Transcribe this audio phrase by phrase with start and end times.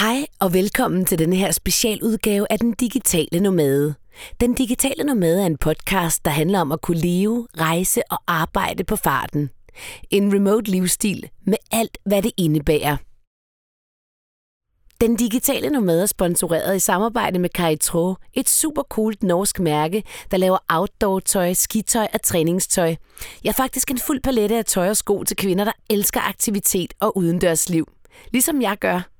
[0.00, 3.94] Hej og velkommen til denne her specialudgave af Den Digitale Nomade.
[4.40, 8.84] Den Digitale Nomade er en podcast, der handler om at kunne leve, rejse og arbejde
[8.84, 9.50] på farten.
[10.10, 12.96] En remote livsstil med alt, hvad det indebærer.
[15.00, 20.36] Den digitale nomade er sponsoreret i samarbejde med Caritro, et super coolt norsk mærke, der
[20.36, 22.94] laver outdoor-tøj, skitøj og træningstøj.
[23.44, 26.94] Jeg har faktisk en fuld palette af tøj og sko til kvinder, der elsker aktivitet
[27.00, 27.88] og udendørsliv.
[28.32, 29.13] Ligesom jeg gør.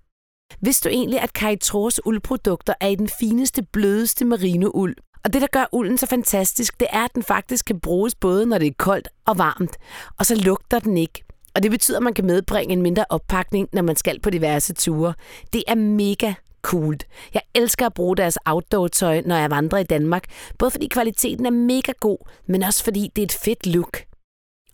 [0.60, 4.96] Vidste du egentlig, at Caritros uldprodukter er i den fineste, blødeste merino-uld?
[5.24, 8.46] Og det, der gør ulden så fantastisk, det er, at den faktisk kan bruges både,
[8.46, 9.76] når det er koldt og varmt.
[10.18, 11.24] Og så lugter den ikke.
[11.54, 14.74] Og det betyder, at man kan medbringe en mindre oppakning, når man skal på diverse
[14.74, 15.14] ture.
[15.52, 17.04] Det er mega coolt.
[17.34, 20.24] Jeg elsker at bruge deres outdoor-tøj, når jeg vandrer i Danmark.
[20.58, 23.98] Både fordi kvaliteten er mega god, men også fordi det er et fedt look.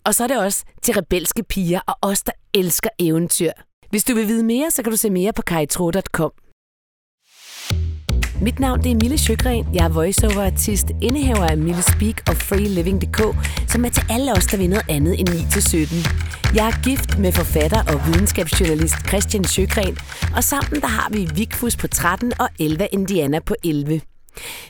[0.03, 3.51] Og så er det også til rebelske piger og os, der elsker eventyr.
[3.91, 6.31] Hvis du vil vide mere, så kan du se mere på karitro.com.
[8.41, 9.75] Mit navn det er Mille Sjøgren.
[9.75, 13.19] Jeg er voiceover-artist, indehaver af Mille Speak og FreeLiving.dk,
[13.71, 16.55] som er til alle os, der vil noget andet end 9-17.
[16.55, 19.97] Jeg er gift med forfatter og videnskabsjournalist Christian Sjøgren,
[20.35, 24.01] og sammen der har vi Vigfus på 13 og Elva Indiana på 11.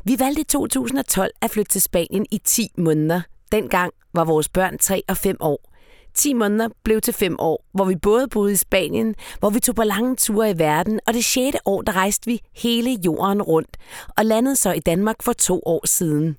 [0.04, 3.22] Vi valgte i 2012 at flytte til Spanien i 10 måneder.
[3.52, 5.71] Dengang var vores børn 3 og 5 år.
[6.16, 9.76] 10 måneder blev til 5 år, hvor vi både boede i Spanien, hvor vi tog
[9.76, 11.58] på lange ture i verden, og det 6.
[11.66, 13.78] år, der rejste vi hele jorden rundt,
[14.18, 16.38] og landede så i Danmark for to år siden.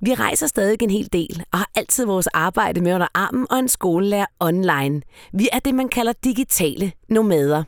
[0.00, 3.58] Vi rejser stadig en hel del, og har altid vores arbejde med under armen og
[3.58, 5.02] en skolelærer online.
[5.32, 7.64] Vi er det, man kalder digitale nomader.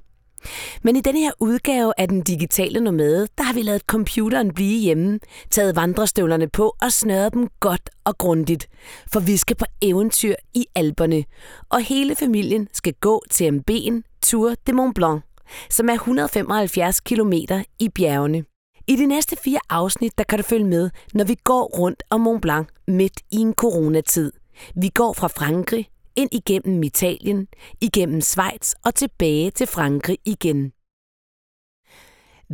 [0.82, 4.80] Men i denne her udgave af den digitale nomade, der har vi lavet computeren blive
[4.80, 5.18] hjemme,
[5.50, 8.68] taget vandrestøvlerne på og snøret dem godt og grundigt.
[9.12, 11.24] For vi skal på eventyr i Alperne,
[11.68, 15.22] og hele familien skal gå til MB'en Tour de Mont Blanc,
[15.70, 17.32] som er 175 km
[17.78, 18.44] i bjergene.
[18.88, 22.20] I de næste fire afsnit, der kan du følge med, når vi går rundt om
[22.20, 24.32] Mont Blanc midt i en coronatid.
[24.74, 27.48] Vi går fra Frankrig ind igennem Italien,
[27.80, 30.72] igennem Schweiz og tilbage til Frankrig igen.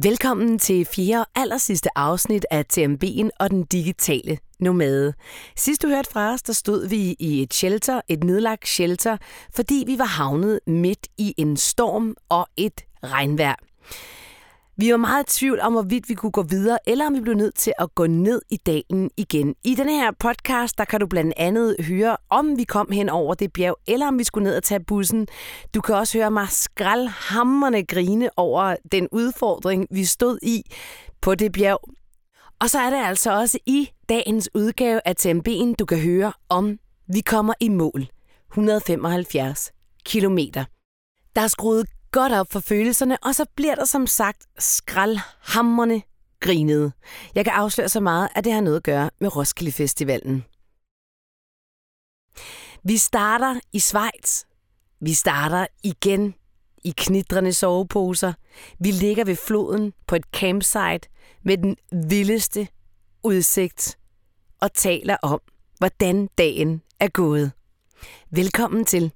[0.02, 5.14] Velkommen til fjerde og allersidste afsnit af TMB'en og den digitale nomade.
[5.56, 9.16] Sidst du hørte fra os, der stod vi i et shelter, et nedlagt shelter,
[9.54, 13.56] fordi vi var havnet midt i en storm og et regnvejr.
[14.78, 17.34] Vi var meget i tvivl om, hvorvidt vi kunne gå videre, eller om vi blev
[17.34, 19.54] nødt til at gå ned i dalen igen.
[19.64, 23.34] I denne her podcast, der kan du blandt andet høre, om vi kom hen over
[23.34, 25.26] det bjerg, eller om vi skulle ned og tage bussen.
[25.74, 30.62] Du kan også høre mig skraldhammerne grine over den udfordring, vi stod i
[31.20, 31.80] på det bjerg.
[32.60, 36.78] Og så er det altså også i dagens udgave af TMB'en, du kan høre, om
[37.08, 38.06] vi kommer i mål.
[38.52, 39.72] 175
[40.04, 40.64] kilometer.
[41.36, 46.02] Der er skruet godt op for følelserne, og så bliver der som sagt skraldhammerne
[46.40, 46.92] grinet.
[47.34, 50.44] Jeg kan afsløre så meget, at det har noget at gøre med Roskilde Festivalen.
[52.84, 54.44] Vi starter i Schweiz.
[55.00, 56.34] Vi starter igen
[56.84, 58.32] i knitrende soveposer.
[58.78, 61.08] Vi ligger ved floden på et campsite
[61.44, 61.76] med den
[62.08, 62.68] vildeste
[63.22, 63.98] udsigt
[64.60, 65.40] og taler om,
[65.78, 67.52] hvordan dagen er gået.
[68.30, 69.12] Velkommen til.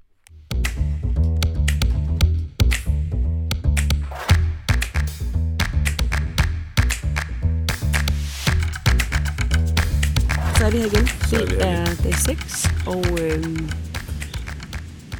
[10.71, 11.09] Så er vi her igen.
[11.31, 13.59] Det er dag 6, og øh,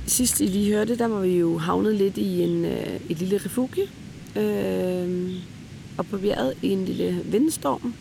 [0.07, 3.41] sidst I lige hørte, der var vi jo havnet lidt i en, øh, et lille
[3.45, 3.85] refugie.
[4.37, 5.31] Øh,
[5.99, 7.95] og på bjerget i en lille vindstorm.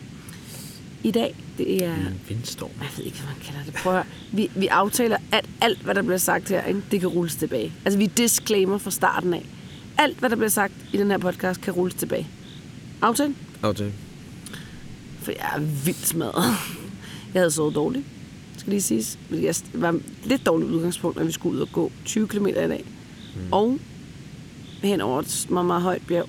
[1.02, 1.94] I dag, det er...
[1.94, 2.70] En vindstorm.
[2.80, 3.74] Jeg ved ikke, hvad man kalder det.
[3.74, 7.08] Prøv at, vi, vi aftaler, at alt, hvad der bliver sagt her, ikke, det kan
[7.08, 7.72] rulles tilbage.
[7.84, 9.44] Altså, vi disclaimer fra starten af.
[9.98, 12.28] Alt, hvad der bliver sagt i den her podcast, kan rulles tilbage.
[13.02, 13.34] Aftale?
[13.62, 13.92] Aftale.
[15.22, 16.44] For jeg er vildt smadret.
[17.34, 18.04] Jeg havde sovet dårligt,
[18.56, 19.18] skal lige siges.
[19.30, 22.84] Jeg var lidt dårligt udgangspunkt, når vi skulle ud og gå 20 km i dag.
[23.34, 23.40] Mm.
[23.52, 23.78] Og
[24.82, 26.28] hen over et meget, meget højt bjerg.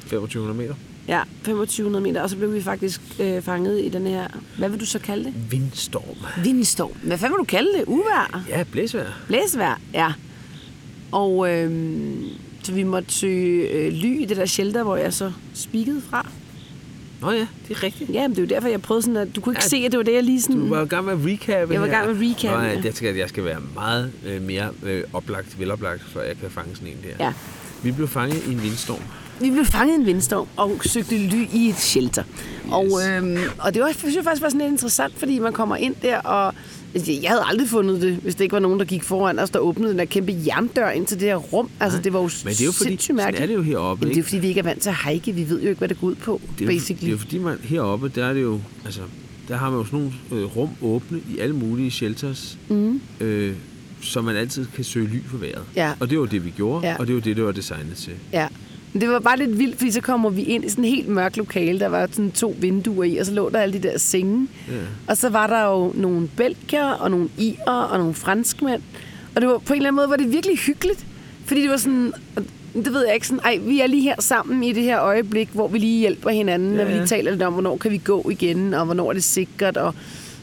[0.00, 0.74] 2500 meter.
[1.08, 2.22] Ja, 2500 meter.
[2.22, 5.24] Og så blev vi faktisk øh, fanget i den her, hvad vil du så kalde
[5.24, 5.34] det?
[5.50, 6.44] Vindstorm.
[6.44, 6.92] Vindstorm.
[7.02, 7.84] Hvad fanden vil du kalde det?
[7.86, 8.44] Uvær?
[8.48, 9.04] Ja, blæsvær.
[9.26, 10.12] Blæsvær, ja.
[11.12, 11.70] Og øh,
[12.62, 16.28] så vi måtte søge øh, ly i det der shelter, hvor jeg så spikede fra.
[17.22, 18.10] Nå ja, det er rigtigt.
[18.10, 19.76] Ja, men det er jo derfor, jeg prøvede sådan, at du kunne ikke ja, se,
[19.76, 20.60] at det var det, jeg lige sådan...
[20.60, 22.74] Du var i gang med at recappe Jeg var gang med at recappe, Nå, ja,
[22.74, 22.80] ja.
[22.80, 26.74] det skal, jeg skal være meget øh, mere øh, oplagt, veloplagt, før jeg kan fange
[26.74, 27.24] sådan en der.
[27.24, 27.32] Ja.
[27.82, 29.02] Vi blev fanget i en vindstorm.
[29.40, 32.22] Vi blev fanget i en vindstorm og søgte ly i et shelter.
[32.24, 32.72] Yes.
[32.72, 35.76] Og, øhm, og det var, synes jeg faktisk var sådan lidt interessant, fordi man kommer
[35.76, 36.54] ind der, og
[36.94, 39.58] Jeg havde aldrig fundet det, hvis det ikke var nogen, der gik foran os, der
[39.58, 41.70] åbnede den der kæmpe jerndør ind til det her rum.
[41.80, 44.14] Altså, det var jo Men det er jo fordi, sådan er det jo heroppe, Jamen,
[44.14, 45.32] det er fordi, vi ikke er vant til at hike.
[45.32, 47.06] Vi ved jo ikke, hvad det går ud på, Det er, jo, basically.
[47.10, 49.00] det er fordi, man heroppe, der er det jo, altså,
[49.48, 49.98] der har man jo sådan
[50.30, 53.00] nogle øh, rum åbne i alle mulige shelters, mm.
[53.20, 53.54] øh,
[54.00, 55.62] så man altid kan søge ly for vejret.
[55.76, 55.92] Ja.
[56.00, 56.96] Og det var det, vi gjorde, Ja.
[56.98, 58.12] og det var det, det var designet til.
[58.32, 58.46] Ja.
[58.92, 61.08] Men det var bare lidt vildt, fordi så kommer vi ind i sådan en helt
[61.08, 61.80] mørk lokale.
[61.80, 64.48] Der var sådan to vinduer i, og så lå der alle de der senge.
[64.68, 64.72] Ja.
[65.06, 68.82] Og så var der jo nogle belgier, og nogle irer, og nogle franskmænd.
[69.34, 71.06] Og det var på en eller anden måde var det virkelig hyggeligt.
[71.44, 72.12] Fordi det var sådan,
[72.74, 75.48] det ved jeg ikke, sådan, ej, vi er lige her sammen i det her øjeblik,
[75.52, 77.90] hvor vi lige hjælper hinanden, ja, Ja, og vi lige taler lidt om, hvornår kan
[77.90, 79.94] vi gå igen, og hvornår er det sikkert, og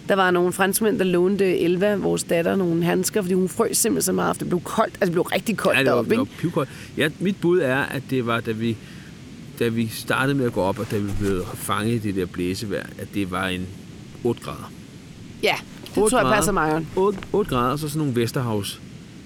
[0.10, 4.02] der var nogle franskmænd, der lånte Elva, vores datter, nogle handsker, fordi hun frøs simpelthen
[4.06, 4.94] så meget, for det blev koldt.
[4.94, 6.70] Altså, det blev rigtig koldt Ja, det var, deroppe, det var pivkoldt.
[6.98, 8.78] Ja, mit bud er, at det var, da vi,
[9.60, 12.26] da vi startede med at gå op, og da vi blev fanget i det der
[12.26, 13.66] blæsevejr, at det var en
[14.24, 14.72] 8 grader.
[15.44, 15.56] Ja,
[15.96, 16.36] det 8 tror jeg grader.
[16.36, 16.88] passer mig, Jørgen.
[16.96, 18.82] 8, 8 grader, og så sådan nogle Vesterhavs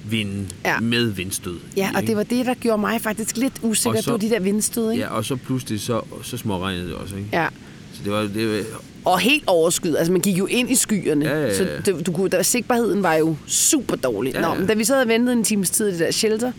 [0.10, 0.80] vinde Ja.
[0.80, 1.60] med vindstød.
[1.78, 2.10] Ja, og ikke?
[2.10, 4.02] det var det, der gjorde mig faktisk lidt usikker.
[4.02, 5.04] Så- var de der vindstød, ikke?
[5.04, 7.30] Ja, og så pludselig så, så småregnede det også, ikke?
[7.34, 7.48] Ja.
[7.94, 8.64] Så det var, det var
[9.06, 9.96] Og helt overskyet.
[9.98, 11.26] Altså, man gik jo ind i skyerne.
[11.26, 11.54] Ja, ja, ja.
[11.58, 14.34] Så det, du kunne, der, sigtbarheden var jo super dårlig.
[14.34, 14.54] Ja, Nå, ja.
[14.54, 16.52] men da vi sad og ventede en times tid i det der shelter,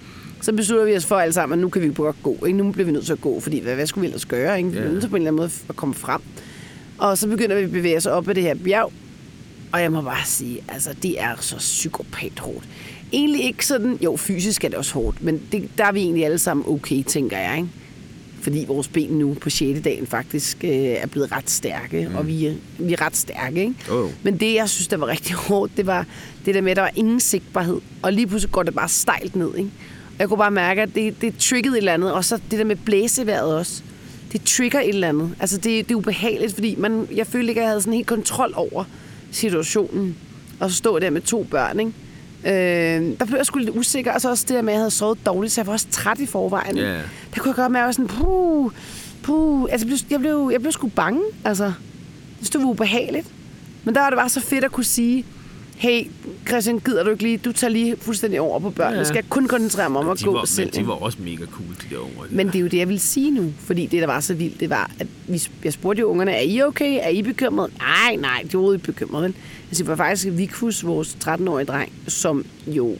[0.42, 2.38] så besluttede vi os for alle sammen, at nu kan vi godt gå.
[2.46, 2.58] Ikke?
[2.58, 4.58] Nu bliver vi nødt til at gå, fordi hvad, hvad skulle vi ellers gøre?
[4.58, 4.70] Ikke?
[4.70, 4.84] Vi Ja.
[4.84, 6.20] er nødt til på en eller anden måde at komme frem.
[6.98, 8.92] Og så begynder vi at bevæge os op ad det her bjerg.
[9.72, 12.64] Og jeg må bare sige, altså det er så psykopat hårdt.
[13.12, 16.24] Egentlig ikke sådan, jo fysisk er det også hårdt, men det, der er vi egentlig
[16.24, 17.56] alle sammen okay, tænker jeg.
[17.56, 17.68] Ikke?
[18.44, 19.80] Fordi vores ben nu på 6.
[19.80, 22.16] dagen faktisk øh, er blevet ret stærke, mm.
[22.16, 23.60] og vi er, vi er ret stærke.
[23.60, 23.74] Ikke?
[23.88, 24.10] Jo.
[24.22, 26.06] Men det, jeg synes, der var rigtig hårdt, det var
[26.46, 27.80] det der med, at der var ingen sigtbarhed.
[28.02, 29.54] Og lige pludselig går det bare stejlt ned.
[29.56, 29.70] Ikke?
[30.06, 32.12] Og jeg kunne bare mærke, at det, det triggede et eller andet.
[32.12, 33.82] Og så det der med blæseværet også.
[34.32, 35.34] Det trigger et eller andet.
[35.40, 38.06] Altså, det, det er ubehageligt, fordi man, jeg følte ikke, at jeg havde sådan helt
[38.06, 38.84] kontrol over
[39.30, 40.16] situationen.
[40.60, 41.92] Og så stå der med to børn, ikke?
[42.46, 42.52] Øh,
[43.18, 44.90] der blev jeg sgu lidt usikker, og så også det der med, at jeg havde
[44.90, 46.76] sovet dårligt, så jeg var også træt i forvejen.
[46.76, 46.92] Ja.
[46.94, 47.00] Der
[47.38, 48.72] kunne jeg godt mærke, at jeg var sådan, puh,
[49.22, 49.68] puh.
[49.70, 51.72] Altså, jeg blev, jeg blev, jeg blev sgu bange, altså.
[52.38, 53.26] Det stod ubehageligt.
[53.84, 55.24] Men der var det bare så fedt at kunne sige,
[55.76, 56.06] hey,
[56.48, 58.94] Christian, gider du ikke lige, du tager lige fuldstændig over på børnene.
[58.94, 58.98] Ja.
[58.98, 59.04] Ja.
[59.04, 60.70] Skal jeg kun koncentrere mig om at de gå var, selv.
[60.74, 62.22] men de var også mega cool, de der unger.
[62.30, 63.52] Men det er jo det, jeg vil sige nu.
[63.58, 66.40] Fordi det, der var så vildt, det var, at vi, jeg spurgte jo ungerne, er
[66.40, 66.98] I okay?
[67.02, 67.70] Er I bekymrede?
[67.78, 69.24] Nej, nej, de er overhovedet ikke bekymrede.
[69.24, 69.34] vel?
[69.68, 72.96] Altså, det var faktisk Vikus, vores 13-årige dreng, som jo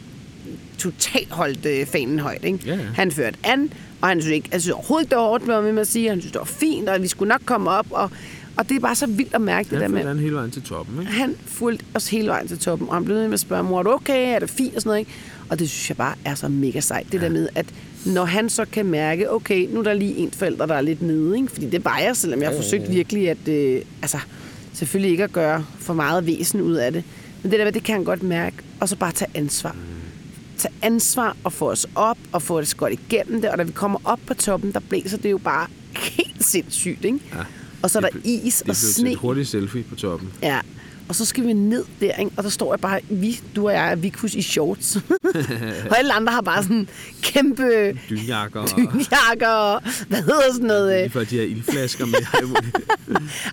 [0.79, 2.45] totalt holdt øh, fanen højt.
[2.45, 2.59] Ikke?
[2.67, 2.81] Ja, ja.
[2.95, 5.87] Han førte an, og han synes ikke, altså, overhovedet ikke, det var hårdt, med at
[5.87, 6.09] sige.
[6.09, 7.87] Han synes, det var fint, og vi skulle nok komme op.
[7.91, 8.11] Og,
[8.57, 10.51] og det er bare så vildt at mærke det der Han med, han hele vejen
[10.51, 11.13] til toppen, ikke?
[11.13, 13.79] han fulgte os hele vejen til toppen, og han blev ved med at spørge, mor,
[13.79, 14.35] er du okay?
[14.35, 14.75] Er det fint?
[14.75, 15.11] Og sådan noget, ikke?
[15.49, 17.25] Og det synes jeg bare er så mega sejt, det ja.
[17.25, 17.67] der med, at
[18.07, 21.03] når han så kan mærke, okay, nu er der lige en forælder, der er lidt
[21.03, 21.49] nede, ikke?
[21.49, 24.19] fordi det var jeg, selvom jeg har forsøgt virkelig at, øh, altså,
[24.75, 27.05] selvfølgelig ikke at gøre for meget væsen ud af det,
[27.43, 29.76] men det der det kan han godt mærke, og så bare tage ansvar.
[30.59, 33.73] Tage ansvar og få os op, og få os godt igennem det, og da vi
[33.73, 35.67] kommer op på toppen, der blæser det jo bare
[36.17, 37.19] helt sindssygt, ikke?
[37.35, 37.38] Ja.
[37.82, 39.05] Og så er der Det is Det og sne.
[39.09, 40.32] til et hurtigt selfie på toppen.
[40.43, 40.61] Ja,
[41.09, 42.31] og så skal vi ned der, ikke?
[42.37, 44.97] og der står jeg bare, vi, du og jeg er Vikus i shorts.
[45.91, 46.89] og alle andre har bare sådan
[47.23, 50.93] kæmpe Dynjakker dynjakker og hvad hedder sådan noget.
[50.93, 51.11] Lige Øh.
[51.11, 52.15] før de her ildflasker med.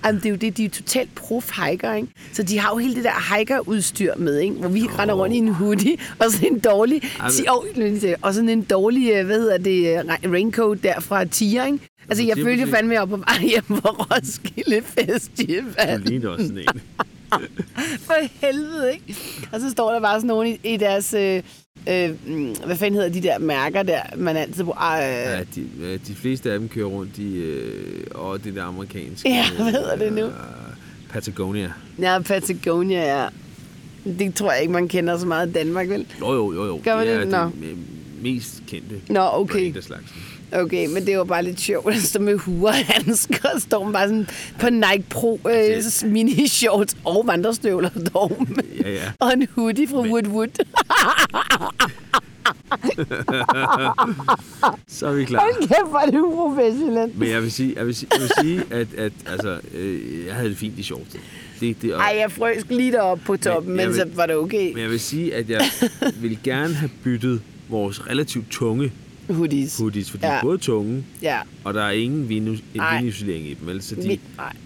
[0.05, 2.07] Jamen, det er jo det, de er totalt prof hiker, ikke?
[2.33, 4.55] Så de har jo hele det der hiker-udstyr med, ikke?
[4.55, 4.99] Hvor vi oh.
[4.99, 7.53] render rundt i en hoodie, og sådan en dårlig, oh,
[8.21, 11.79] og sådan en dårlig, øh, hvad hedder det, øh, raincoat der fra Tiger, ikke?
[12.09, 15.99] Altså, jeg følte fandme op på vej hjem på Roskilde Festival.
[15.99, 16.81] Du ligner også sådan en.
[18.07, 19.15] For helvede, ikke?
[19.51, 21.13] Og så står der bare sådan nogen i, i deres...
[21.13, 21.43] Øh,
[21.89, 22.09] øh,
[22.65, 24.91] hvad fanden hedder de der mærker der, man altid bruger?
[24.97, 27.35] Øh, Ja, de, øh, de fleste af dem kører rundt i...
[27.37, 29.29] Øh, og det der amerikanske...
[29.29, 30.25] Ja, hvad hedder det nu?
[30.25, 30.31] Øh,
[31.09, 31.71] Patagonia.
[31.99, 33.27] ja, Patagonia, ja.
[34.05, 36.05] Det tror jeg ikke, man kender så meget i Danmark, vel?
[36.19, 36.81] Jo, jo, jo, jo.
[36.83, 37.27] Gør man det?
[37.27, 37.33] det?
[37.33, 37.51] er Nå.
[37.61, 37.77] det
[38.21, 39.53] mest kendte Nå, okay.
[39.53, 40.17] brand af slagsen.
[40.53, 43.83] Okay, men det var bare lidt sjovt at stå med huer og handsker, og står
[43.83, 44.27] man bare sådan
[44.59, 48.47] på Nike Pro øh, mini shorts og vandrestøvler dog.
[48.83, 49.11] Ja, ja.
[49.19, 50.47] og en hoodie fra Wood Wood.
[54.87, 55.39] Så er vi klar.
[55.39, 57.19] Hold kæft, hvor er det uprofessionelt.
[57.19, 60.35] Men jeg vil sige, jeg vil sige, jeg vil sige at, at altså, øh, jeg
[60.35, 61.15] havde det fint i shorts.
[61.59, 64.35] Det, det, og, Ej, jeg frøs lige deroppe på toppen, Men men, så var det
[64.35, 64.73] okay.
[64.73, 65.61] Men jeg vil sige, at jeg
[66.21, 68.91] vil gerne have byttet vores relativt tunge
[69.33, 69.77] Hoodies.
[69.77, 70.27] hoodies, Ja.
[70.27, 71.37] de er både tunge, Ja.
[71.63, 72.95] og der er ingen vind, Nej.
[72.97, 73.67] vindisolering i dem.
[73.67, 73.81] Vel?
[73.81, 74.19] Så, de, Vi-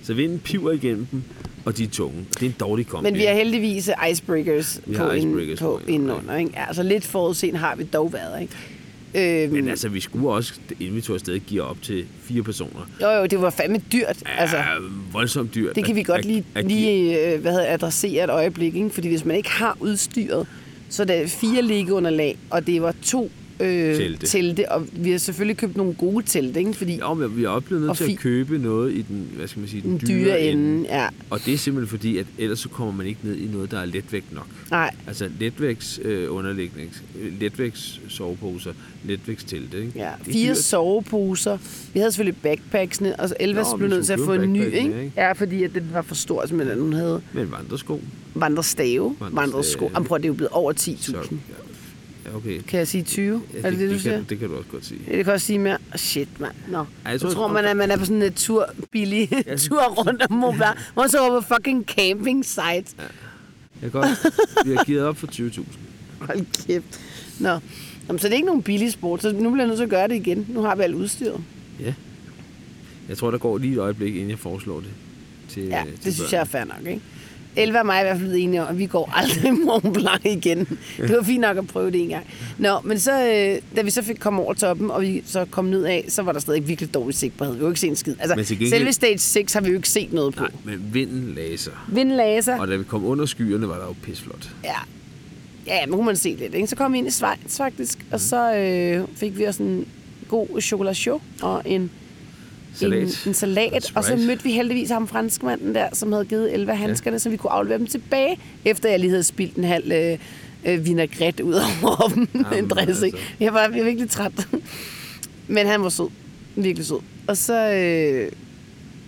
[0.03, 1.21] så vinden piver igennem dem,
[1.65, 2.25] og de er tunge.
[2.33, 3.09] Det er en dårlig kombi.
[3.09, 5.93] Men vi har heldigvis icebreakers Vi på, har icebreakers på på, ja.
[5.93, 6.35] indenunder.
[6.35, 6.51] Ikke?
[6.67, 8.41] Altså lidt forudseende har vi dog været.
[8.41, 8.53] Ikke?
[9.43, 12.89] Øhm, Men altså, vi skulle også, inden vi tog afsted, give op til fire personer.
[13.01, 14.23] jo, jo, det var fandme dyrt.
[14.37, 14.63] Altså, Ja,
[15.11, 15.75] voldsomt dyrt.
[15.75, 18.75] det kan vi godt at- lige, at lige øh, hvad hedder, adressere et øjeblik.
[18.75, 18.89] Ikke?
[18.89, 20.47] Fordi hvis man ikke har udstyret,
[20.89, 24.27] så er det fire liggeunderlag, og det var to øh, Telte.
[24.27, 24.71] telte.
[24.71, 26.73] Og vi har selvfølgelig købt nogle gode telte, ikke?
[26.73, 29.59] fordi Jo, men vi er blevet nødt til at købe noget i den, hvad skal
[29.59, 31.07] man sige, den, den dyre ende, ja.
[31.29, 33.79] Og det er simpelthen fordi, at ellers så kommer man ikke ned i noget, der
[33.79, 34.47] er letvægt nok.
[34.71, 39.91] Nej, Altså letvægts øh, underlægning, øh, letvægts soveposer, letvægtstelte, ikke?
[39.95, 40.09] ja.
[40.23, 40.57] Fire dyrt.
[40.57, 41.57] soveposer.
[41.93, 44.65] Vi havde selvfølgelig backpacksene, og så Elvas Nå, blev nødt til at få en ny,
[44.65, 44.77] ikke?
[44.79, 45.11] ikke?
[45.17, 46.79] Ja, fordi at den var for stor, simpelthen.
[46.79, 48.01] Hun havde Men vandresko.
[48.35, 49.35] vandrestave, Vandrestave.
[49.35, 49.89] vandresko.
[49.93, 51.01] Jamen prøv, det er jo blevet over 10.000.
[51.01, 51.37] Så, ja.
[52.25, 52.61] Ja, okay.
[52.67, 53.41] Kan jeg sige 20?
[53.53, 54.15] Ja, er det det, du det, siger?
[54.15, 54.99] kan, det kan du også godt sige.
[55.07, 55.77] Ja, det kan også sige mere.
[55.95, 56.53] Shit, mand.
[56.67, 56.77] Nå.
[56.77, 59.29] Ej, jeg jeg tror, tror, tror man, at man er på sådan en tur, billig
[59.57, 60.77] tur rundt om Mont Blanc.
[60.95, 62.61] Man så på fucking camping site.
[63.81, 64.07] Jeg kan godt,
[64.65, 65.61] vi har givet op for 20.000.
[66.19, 67.01] Hold kæft.
[67.39, 67.59] Nå.
[68.07, 69.89] Jamen, så det er ikke nogen billig sport, så nu bliver jeg nødt til at
[69.89, 70.45] gøre det igen.
[70.49, 71.41] Nu har vi alt udstyret.
[71.79, 71.93] Ja.
[73.09, 74.89] Jeg tror, der går lige et øjeblik, inden jeg foreslår det.
[75.49, 76.29] Til, Ja, til det synes børn.
[76.31, 77.01] jeg er fair nok, ikke?
[77.57, 80.25] Elva og mig er i hvert fald enige om, at vi går aldrig Mont Blanc
[80.25, 80.59] igen.
[80.97, 82.25] Det var fint nok at prøve det en gang.
[82.57, 85.65] Nå, men så, øh, da vi så fik komme over toppen, og vi så kom
[85.65, 87.53] ned af, så var der stadig virkelig dårlig sigtbarhed.
[87.53, 88.15] Vi kunne ikke se en skid.
[88.19, 90.43] Altså, gengæld- selve stage 6 har vi jo ikke set noget på.
[90.43, 91.73] Nej, men vinden lagde sig.
[91.87, 92.59] Vinden lagde sig.
[92.59, 94.49] Og da vi kom under skyerne, var der jo pisflot.
[94.63, 94.75] Ja.
[95.67, 96.53] Ja, men kunne man se lidt.
[96.55, 96.67] Ikke?
[96.67, 99.85] Så kom vi ind i Schweiz faktisk, og så øh, fik vi også en
[100.27, 101.91] god chocolat chaud og en
[102.75, 103.01] Salat.
[103.01, 103.73] En, en salat.
[103.73, 104.27] That's Og så right.
[104.27, 107.19] mødte vi heldigvis ham franskmanden der, som havde givet 11 handskerne, ja.
[107.19, 110.17] så vi kunne aflevere dem tilbage, efter jeg lige havde spildt en halv øh,
[110.65, 111.53] øh, vinaigrette ud
[111.83, 112.21] over dem.
[112.33, 113.13] en Jamen, dressing.
[113.13, 113.17] altså.
[113.39, 114.47] Jeg var, jeg var virkelig træt.
[115.47, 116.07] Men han var sød.
[116.55, 116.99] Virkelig sød.
[117.27, 118.31] Og så øh,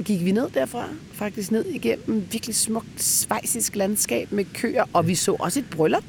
[0.06, 5.08] gik vi ned derfra, faktisk ned igennem et virkelig smukt svejsisk landskab med køer, og
[5.08, 6.04] vi så også et bryllup.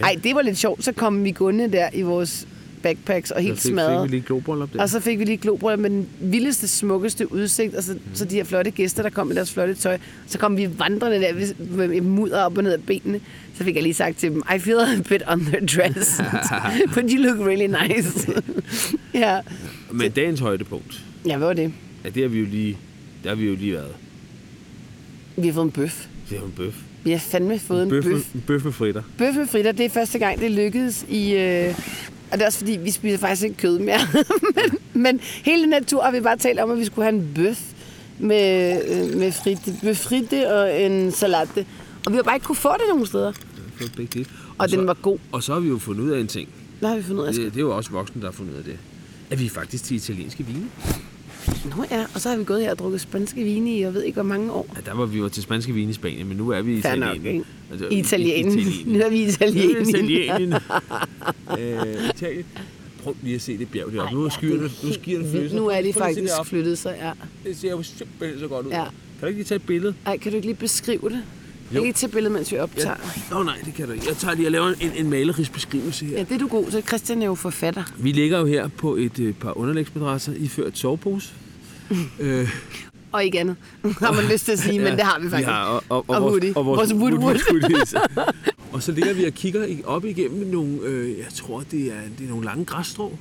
[0.00, 0.84] Ej, det var lidt sjovt.
[0.84, 2.46] Så kom vi gående der i vores
[2.82, 4.02] backpacks og Så helt fik, fik smadret.
[4.10, 4.82] vi lige globrøllup der.
[4.82, 8.00] Og så fik vi lige globrød med den vildeste, smukkeste udsigt, og så, mm.
[8.14, 9.98] så de her flotte gæster, der kom med deres flotte tøj.
[10.26, 11.34] Så kom vi vandrende der
[11.76, 13.20] med- mudder op og ned af benene.
[13.58, 16.24] Så fik jeg lige sagt til dem, I feel a bit underdressed,
[16.94, 18.32] but you look really nice.
[19.14, 19.40] ja.
[19.92, 21.72] Men dagens højdepunkt, ja, hvad var det?
[22.04, 22.76] ja, det har vi jo lige,
[23.22, 23.94] der har vi jo lige været.
[25.36, 26.06] Vi har fået en bøf.
[26.32, 26.74] Er jo en bøf.
[27.04, 29.02] Vi har fandme fået en Bøf, en bøf med fritter.
[29.18, 31.32] Bøf med fritter, det er første gang, det lykkedes i...
[31.34, 31.74] Øh,
[32.32, 33.98] og det er også fordi, vi spiser faktisk ikke kød mere.
[34.56, 37.16] men, men hele den her tur har vi bare talt om, at vi skulle have
[37.16, 37.60] en bøf
[38.18, 41.66] med, øh, med, fritte, med fritte og en salate.
[42.06, 43.32] Og vi har bare ikke kunne få det nogen steder.
[43.76, 44.30] For begge dele.
[44.58, 45.18] Og så, den var god.
[45.32, 46.48] Og så har vi jo fundet ud af en ting.
[46.78, 47.34] Hvad har vi fundet ud af?
[47.34, 48.78] Det, det er jo også voksne, der har fundet ud af det.
[49.30, 50.66] At vi er faktisk til italienske vine.
[51.64, 54.02] Nå ja, og så har vi gået her og drukket spanske vine i, jeg ved
[54.02, 54.66] ikke hvor mange år.
[54.76, 56.80] Ja, der var vi var til spanske vine i Spanien, men nu er vi i
[56.80, 57.16] Fair Italien.
[57.22, 57.44] nok, ikke?
[57.70, 58.48] Altså, Italien.
[58.48, 58.88] Italien.
[58.88, 59.68] Nu er vi i Italien.
[59.68, 60.52] Nu er vi i Italien.
[61.58, 62.46] øh, Italien.
[63.02, 64.14] Prøv lige at se det bjerg deroppe.
[64.14, 65.52] Nu er skyerne, nu er skyerne flyttet.
[65.52, 67.12] Nu er de faktisk flyttet sig, ja.
[67.50, 68.70] Det ser jo simpelthen så godt ud.
[68.70, 68.84] Ja.
[68.84, 69.94] Kan du ikke lige tage et billede?
[70.06, 71.22] Ej, kan du ikke lige beskrive det?
[71.72, 72.94] Jeg kan ikke tage billedet, mens vi optager.
[73.30, 74.06] Nå nej, det kan du ikke.
[74.08, 76.16] Jeg tager lige og laver en, en malerisk beskrivelse her.
[76.16, 76.82] Ja, det er du god til.
[76.82, 77.82] Christian er jo forfatter.
[77.98, 81.32] Vi ligger jo her på et øh, par underlægsmadrasser iført sovepose.
[82.20, 82.48] øh,
[83.12, 83.56] Og ikke andet.
[84.00, 85.48] har man lyst til at sige, men det har vi faktisk.
[85.48, 86.56] Vi har, og, og, Og vores-.
[86.56, 88.32] Og vores, Vores wood
[88.72, 92.24] og så ligger vi og kigger op igennem nogle, øh, jeg tror, det er, det
[92.24, 93.16] er nogle lange græsstrå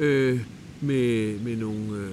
[0.00, 0.40] øh,
[0.80, 2.10] med, med nogle, øh,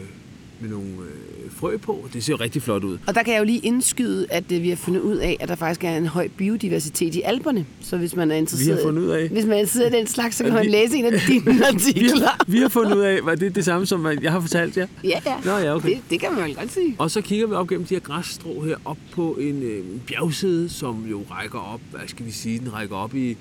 [0.59, 2.07] med nogle øh, frø på.
[2.13, 2.97] Det ser jo rigtig flot ud.
[3.07, 5.49] Og der kan jeg jo lige indskyde, at øh, vi har fundet ud af, at
[5.49, 7.65] der faktisk er en høj biodiversitet i Alperne.
[7.81, 10.35] Så hvis man er interesseret, fundet ud af- hvis man er interesseret i den slags,
[10.35, 12.27] så kan At man vi- læse en af dine Vi artikler.
[12.27, 14.87] har, vi har fundet ud af, var det det samme, som jeg har fortalt jer?
[15.03, 15.33] Ja, ja.
[15.45, 15.89] Nå ja, okay.
[15.89, 16.95] Det, det kan man vel godt sige.
[16.99, 20.69] Og så kigger vi op gennem de her græsstrå her op på en øh, bjergside,
[20.69, 23.37] som jo rækker op, hvad skal vi sige, den rækker op i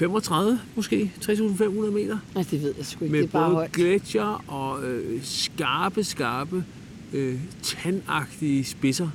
[0.00, 2.18] 35, måske 3.500 meter.
[2.36, 3.12] Altså, det ved jeg sgu ikke.
[3.12, 6.64] Med det er bare både gletsjer og øh, skarpe, skarpe,
[7.12, 9.08] øh, tandagtige spidser.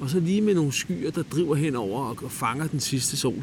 [0.00, 3.42] Og så lige med nogle skyer, der driver henover og, og fanger den sidste sol.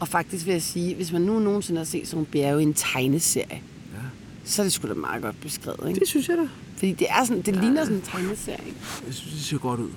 [0.00, 2.62] Og faktisk vil jeg sige, hvis man nu nogensinde har set sådan nogle bjerge i
[2.64, 3.62] en tegneserie,
[3.94, 3.98] Ja.
[4.44, 6.00] så er det sgu da meget godt beskrevet, ikke?
[6.00, 6.48] Det synes jeg da.
[6.76, 8.78] Fordi det, er sådan, det ligner sådan en tegneserie, ikke?
[9.06, 9.90] Jeg synes, det ser godt ud.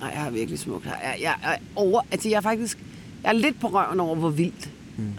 [0.00, 0.92] Nej, jeg har virkelig smukt her.
[1.02, 2.78] Jeg, jeg, jeg, er over, altså jeg er faktisk
[3.22, 4.70] jeg er lidt på røven over, hvor vildt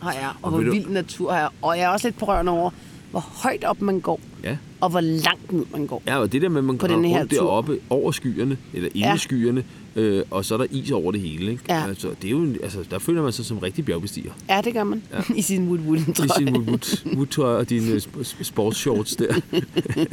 [0.03, 1.49] her er, og, Og hvor ved du- vild natur her er.
[1.61, 2.69] Og jeg er også lidt på røven over,
[3.11, 4.57] hvor højt op man går, Ja.
[4.81, 6.01] og hvor langt ned man går.
[6.07, 7.37] Ja, og det der med, at man går rundt tur.
[7.37, 9.15] deroppe over skyerne, eller inde Ja.
[9.15, 9.63] i skyerne,
[9.95, 11.51] øh, og så er der is over det hele.
[11.51, 11.63] Ikke?
[11.69, 11.83] Ja.
[11.87, 14.31] Altså, det er jo, altså, der føler man sig som rigtig bjergbestiger.
[14.49, 15.01] Ja, det gør man.
[15.13, 15.33] Ja.
[15.39, 19.35] I sin wood wood I sin wood- woodtøj og dine øh, sp- sp- sportsshorts der.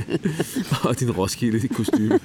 [0.89, 2.19] og din Roskilde kostyme.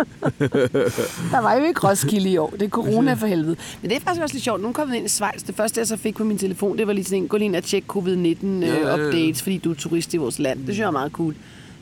[1.32, 2.50] der var jo ikke Roskilde i år.
[2.50, 3.56] Det er corona for helvede.
[3.82, 4.62] Men det er faktisk også lidt sjovt.
[4.62, 5.42] Nu kom vi ind i Schweiz.
[5.42, 7.46] Det første, jeg så fik på min telefon, det var lige sådan en, gå lige
[7.46, 8.94] ind og tjek covid-19 Ja, ja, ja.
[8.94, 10.58] updates, fordi du er turist i vores land.
[10.58, 11.34] Det synes jeg er meget cool.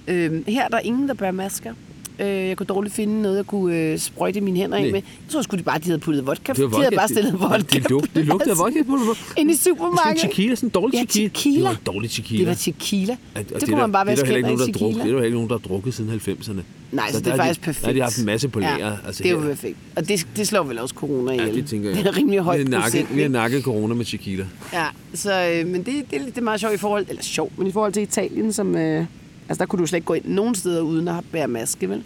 [0.08, 1.74] Øhm, her er der ingen, der bærer masker.
[2.20, 4.94] Øh, jeg kunne dårligt finde noget, jeg kunne øh, sprøjte mine hænder ind med.
[4.94, 6.52] Jeg tror sgu, de bare de havde puttet vodka.
[6.52, 6.96] Det var de havde vodka.
[6.96, 7.78] bare stillet Det- vodka.
[7.78, 8.86] Det, lugte, det lugtede af vodka det.
[8.88, 10.30] Ind i Sådan en supermarkedet.
[10.30, 11.28] tequila, sådan en dårlig Ja, tequila.
[11.28, 11.58] tequila.
[11.58, 12.38] Det var en dårlig tequila.
[12.40, 13.16] Det var tequila.
[13.34, 15.04] Og Det, kunne man bare være det er har drukket, tequila.
[15.04, 16.60] det er der ikke nogen, der har drukket siden 90'erne.
[16.92, 17.82] Nej, så, der det er har de- faktisk perfekt.
[17.82, 18.96] Der har de haft en masse på lager.
[19.06, 19.76] altså det er jo perfekt.
[19.96, 21.46] Og det, det slår vel også corona ihjel.
[21.48, 21.98] Ja, det tænker jeg.
[21.98, 23.16] Det er rimelig højt procent.
[23.16, 24.44] vi har nakket corona med tequila.
[24.72, 24.84] Ja,
[25.14, 27.72] så, øh, men det, det, det er meget sjovt i forhold, eller sjovt, men i
[27.72, 29.04] forhold til Italien, som, øh,
[29.48, 32.04] altså der kunne du slet ikke gå ind nogen steder uden at bære maske, vel?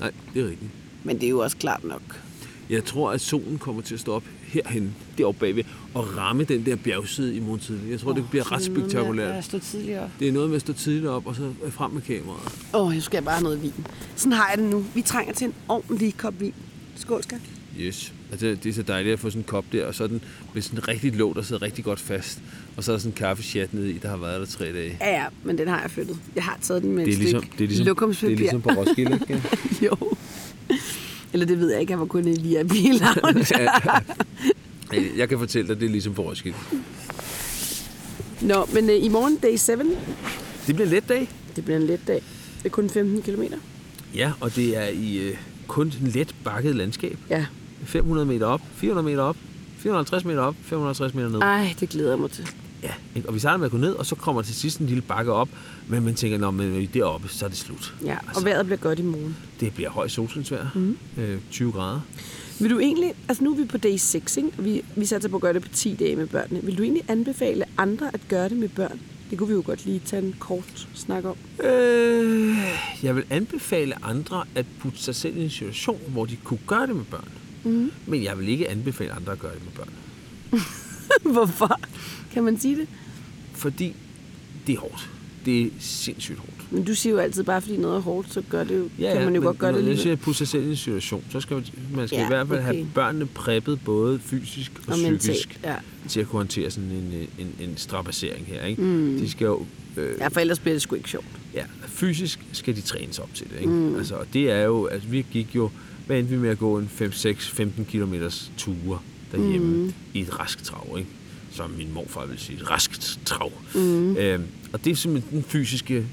[0.00, 0.70] Nej, det er rigtigt.
[1.04, 2.20] Men det er jo også klart nok.
[2.70, 6.66] Jeg tror, at solen kommer til at stå op herhen, deroppe bagved, og ramme den
[6.66, 7.90] der bjergside i morgen tidlig.
[7.90, 9.36] Jeg tror, det bliver ret Så det er noget med spektakulært.
[9.36, 10.10] at stå tidligere op.
[10.20, 12.52] Det er noget med at stå tidligt op, og så frem med kameraet.
[12.74, 13.72] Åh, oh, jeg skal bare have noget vin.
[14.16, 14.84] Sådan har jeg det nu.
[14.94, 16.54] Vi trænger til en ordentlig kop vin.
[16.96, 17.40] Skål, skat.
[17.80, 18.12] Yes.
[18.34, 20.22] Altså, det er så dejligt at få sådan en kop der, og så er den
[20.54, 22.38] med sådan en rigtig låg, der sidder rigtig godt fast.
[22.76, 24.96] Og så er der sådan en kaffechat nede i, der har været der tre dage.
[25.00, 26.18] Ja, ja, men den har jeg flyttet.
[26.34, 28.36] Jeg har taget den med Det er et ligesom, stykke det er ligesom, det er
[28.36, 29.42] ligesom på Roskilde, ikke?
[29.86, 29.96] jo.
[31.32, 32.72] Eller det ved jeg ikke, jeg var kun i VIP.
[35.16, 36.56] Jeg kan fortælle dig, det er ligesom på Roskilde.
[38.42, 39.72] Nå, men øh, i morgen, day 7,
[40.66, 41.28] Det bliver en let dag.
[41.56, 42.22] det bliver en let dag.
[42.58, 43.42] Det er kun 15 km.
[44.14, 45.36] Ja, og det er i øh,
[45.66, 47.18] kun en let bakket landskab.
[47.30, 47.46] Ja.
[47.84, 49.36] 500 meter op, 400 meter op,
[49.78, 51.40] 450 meter op, 550 meter ned.
[51.40, 52.48] Ej, det glæder jeg mig til.
[52.82, 53.28] Ja, ikke?
[53.28, 55.32] og vi starter med at gå ned, og så kommer til sidst en lille bakke
[55.32, 55.48] op,
[55.88, 57.94] men man tænker, når man er deroppe, så er det slut.
[58.04, 59.36] Ja, og vejret bliver godt i morgen.
[59.60, 60.96] Det bliver højt solskinsvejr, mm.
[61.18, 62.00] øh, 20 grader.
[62.60, 64.50] Vil du egentlig, altså nu er vi på day 6, ikke?
[64.58, 66.62] Og Vi, vi satser på at gøre det på 10 dage med børnene.
[66.62, 69.00] Vil du egentlig anbefale andre at gøre det med børn?
[69.30, 71.66] Det kunne vi jo godt lige tage en kort snak om.
[71.66, 72.56] Øh,
[73.02, 76.86] jeg vil anbefale andre at putte sig selv i en situation, hvor de kunne gøre
[76.86, 77.28] det med børn.
[77.64, 77.90] Mm.
[78.06, 79.88] Men jeg vil ikke anbefale andre at gøre det med børn.
[81.34, 81.80] Hvorfor?
[82.32, 82.88] Kan man sige det?
[83.54, 83.94] Fordi
[84.66, 85.10] det er hårdt.
[85.44, 86.50] Det er sindssygt hårdt.
[86.72, 89.12] Men du siger jo altid, bare fordi noget er hårdt, så gør det jo, ja,
[89.12, 89.98] kan man jo men godt gøre det jeg lige.
[89.98, 92.28] siger at putte sig selv i en situation, så skal man, man skal Ja, i
[92.28, 92.72] hvert fald okay.
[92.74, 95.74] have børnene preppet både fysisk og, Og psykisk mentalt, ja.
[96.08, 98.64] til at kunne håndtere sådan en, en, en strabassering her.
[98.64, 98.82] Ikke?
[98.82, 99.18] Mm.
[99.18, 99.66] De skal jo,
[99.96, 101.26] øh, Ja, for ellers bliver det sgu ikke sjovt.
[101.54, 103.56] ja, fysisk skal de trænes op til det.
[103.60, 103.72] Ikke?
[103.72, 103.96] Mm.
[103.96, 105.70] Altså, og det er jo, altså vi gik jo,
[106.06, 108.14] hvad endte vi med at gå en 5-6-15 km
[108.56, 108.98] ture
[109.32, 109.92] derhjemme mm.
[110.14, 111.10] i et raskt trav, ikke?
[111.50, 113.52] som min morfar vil sige, et raskt trav.
[113.74, 114.16] Mm.
[114.16, 116.06] Øhm, og det er simpelthen den fysiske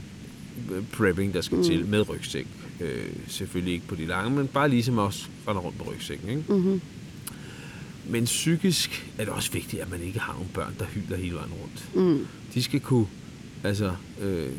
[0.72, 1.64] øh, prepping, der skal mm.
[1.64, 2.48] til med rygsæk.
[2.80, 6.30] Øh, selvfølgelig ikke på de lange, men bare ligesom også rende rundt på rygsækken.
[6.30, 6.44] Ikke?
[6.48, 6.82] Mm-hmm.
[8.10, 11.36] Men psykisk er det også vigtigt, at man ikke har nogle børn, der hylder hele
[11.36, 11.96] vejen rundt.
[11.96, 12.28] Mm.
[12.54, 13.08] De skal kunne
[13.64, 14.50] altså, øh,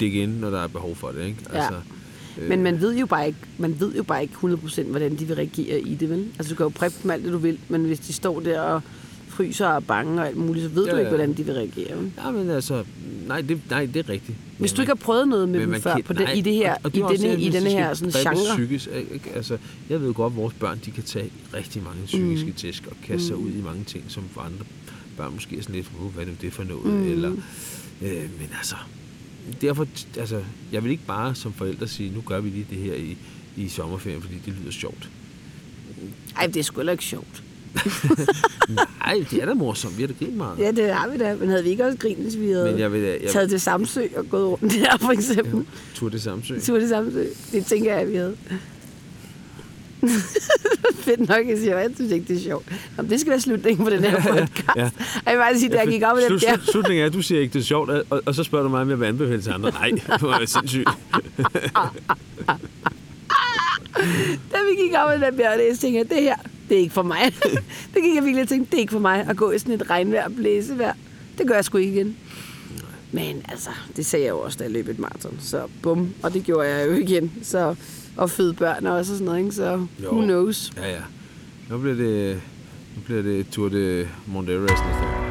[0.00, 1.26] dække ind, når der er behov for det.
[1.26, 1.38] Ikke?
[1.50, 2.01] Altså, Øh.
[2.48, 5.36] Men man ved jo bare ikke, man ved jo bare ikke 100% hvordan de vil
[5.36, 6.26] reagere i det, vel?
[6.38, 8.60] Altså du kan jo preppe dem alt det, du vil, men hvis de står der
[8.60, 8.80] og
[9.28, 11.54] fryser og er bange og alt muligt, så ved Ja, du ikke, hvordan de vil
[11.54, 11.96] reagere.
[11.98, 12.12] Vel?
[12.24, 12.84] Ja, men altså,
[13.28, 14.38] nej, det, nej, det er rigtigt.
[14.58, 16.54] Hvis du ikke har prøvet noget med dem før kan- på den, nej, i det
[16.54, 18.88] her, og- og i det også denne, det, i denne de her sådan genre, Psykisk,
[19.12, 19.30] ikke?
[19.34, 19.58] altså,
[19.90, 22.52] jeg ved godt, at vores børn de kan tage rigtig mange psykiske mm.
[22.52, 24.64] tæsk og kaste sig ud i mange ting, som for andre
[25.16, 26.86] børn måske er sådan lidt, uh, hvad er det for noget?
[26.94, 27.12] Mm.
[27.12, 27.30] Eller,
[28.02, 28.76] øh, men altså,
[29.60, 29.86] derfor,
[30.18, 33.16] altså, jeg vil ikke bare som forældre sige, nu gør vi lige det her i,
[33.56, 35.10] i sommerferien, fordi det lyder sjovt.
[36.36, 37.42] ej, det er sgu heller ikke sjovt.
[39.04, 39.98] Nej, det er da morsomt.
[39.98, 40.58] Vi har da grint meget.
[40.58, 42.78] Ja, det har vi da, men havde vi ikke også grinet, hvis vi havde Men
[42.78, 45.54] jeg vil, jeg, taget til Samsø og gået rundt der, for eksempel?
[45.54, 46.60] jo, tur det Samsø.
[46.60, 47.24] Tur til Samsø.
[47.52, 48.36] Det tænker jeg, vi havde.
[51.04, 52.66] Fedt nok, jeg siger, jeg synes ikke, det er sjovt.
[52.96, 54.76] Jamen, det skal være slutningen på den her podcast.
[54.76, 54.82] Ja.
[55.26, 56.38] Jeg vil bare sige, da jeg gik op i den der...
[56.38, 58.68] slut, slutningen er, at du siger ikke, det er sjovt, og, og så spørger du
[58.68, 59.70] mig, om jeg vil anbefale til andre.
[59.70, 60.88] Nej, det var sindssygt.
[64.52, 66.36] Da vi gik op ad den bjerg, så tænkte jeg, det her,
[66.68, 67.34] det er ikke for mig.
[67.94, 69.74] det gik jeg virkelig og tænkte, det er ikke for mig at gå i sådan
[69.74, 70.94] et regnvejr og blæsevejr.
[71.38, 72.16] Det gør jeg sgu ikke igen.
[73.12, 75.36] Men altså, det sagde jeg jo også, da jeg løb et maraton.
[75.40, 77.32] Så bum, og det gjorde jeg jo igen.
[77.42, 77.74] Så,
[78.16, 79.52] og føde børn også og sådan noget, ikke?
[79.52, 80.10] Så Jo.
[80.12, 80.72] who knows?
[80.76, 81.00] Ja, ja.
[81.70, 82.40] Nu bliver det,
[82.96, 85.21] nu bliver det Tour de Mont Everest næste år.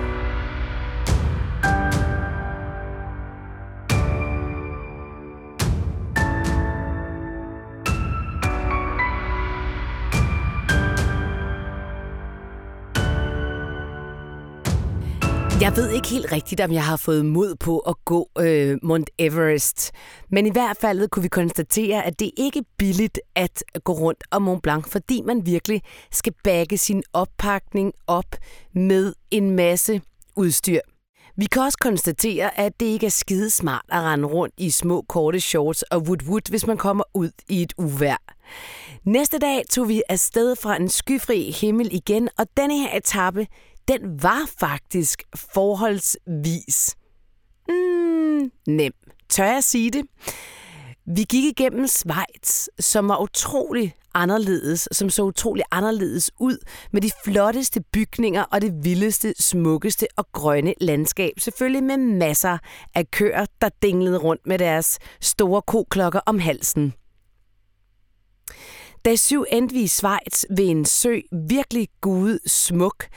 [15.71, 19.09] Jeg ved ikke helt rigtigt, om jeg har fået mod på at gå øh, Mount
[19.17, 19.91] Everest.
[20.29, 24.23] Men i hvert fald kunne vi konstatere, at det ikke er billigt at gå rundt
[24.31, 25.81] om Mont Blanc, fordi man virkelig
[26.11, 28.35] skal bagge sin oppakning op
[28.73, 30.01] med en masse
[30.35, 30.79] udstyr.
[31.35, 35.01] Vi kan også konstatere, at det ikke er skide smart at rende rundt i små
[35.01, 38.35] korte shorts og wood wood, hvis man kommer ud i et uvær.
[39.05, 43.47] Næste dag tog vi afsted fra en skyfri himmel igen, og denne her etape,
[43.87, 46.95] den var faktisk forholdsvis
[47.69, 48.93] mm, nem.
[49.29, 50.05] Tør jeg sige det?
[51.05, 56.57] Vi gik igennem Schweiz, som var utrolig anderledes, som så utrolig anderledes ud,
[56.91, 61.33] med de flotteste bygninger og det vildeste, smukkeste og grønne landskab.
[61.39, 62.57] Selvfølgelig med masser
[62.95, 66.93] af køer, der dinglede rundt med deres store koklokker om halsen.
[69.05, 73.07] Dag syv endte vi i Schweiz ved en sø, virkelig gud smuk,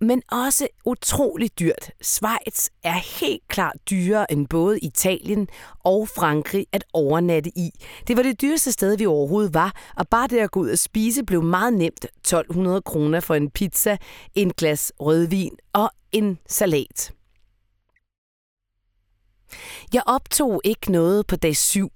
[0.00, 1.90] men også utrolig dyrt.
[2.02, 5.48] Schweiz er helt klart dyrere end både Italien
[5.84, 7.70] og Frankrig at overnatte i.
[8.08, 10.78] Det var det dyreste sted, vi overhovedet var, og bare det at gå ud og
[10.78, 13.96] spise blev meget nemt 1200 kroner for en pizza,
[14.34, 17.12] en glas rødvin og en salat.
[19.94, 21.90] Jeg optog ikke noget på dag 7.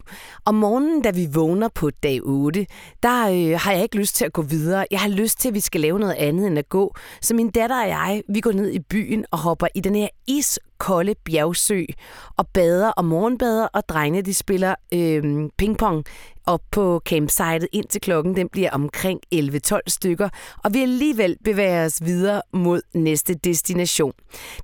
[0.44, 2.66] Om morgenen, da vi vågner på dag 8,
[3.02, 4.86] der øh, har jeg ikke lyst til at gå videre.
[4.90, 6.94] Jeg har lyst til, at vi skal lave noget andet end at gå.
[7.20, 10.08] Så min datter og jeg, vi går ned i byen og hopper i den her
[10.78, 11.84] kolde bjergsø
[12.36, 16.04] og bader og morgenbader, og drengene de spiller øh, pingpong
[16.46, 20.28] op på campsitet indtil klokken den bliver omkring 11-12 stykker,
[20.64, 24.12] og vi alligevel bevæger os videre mod næste destination.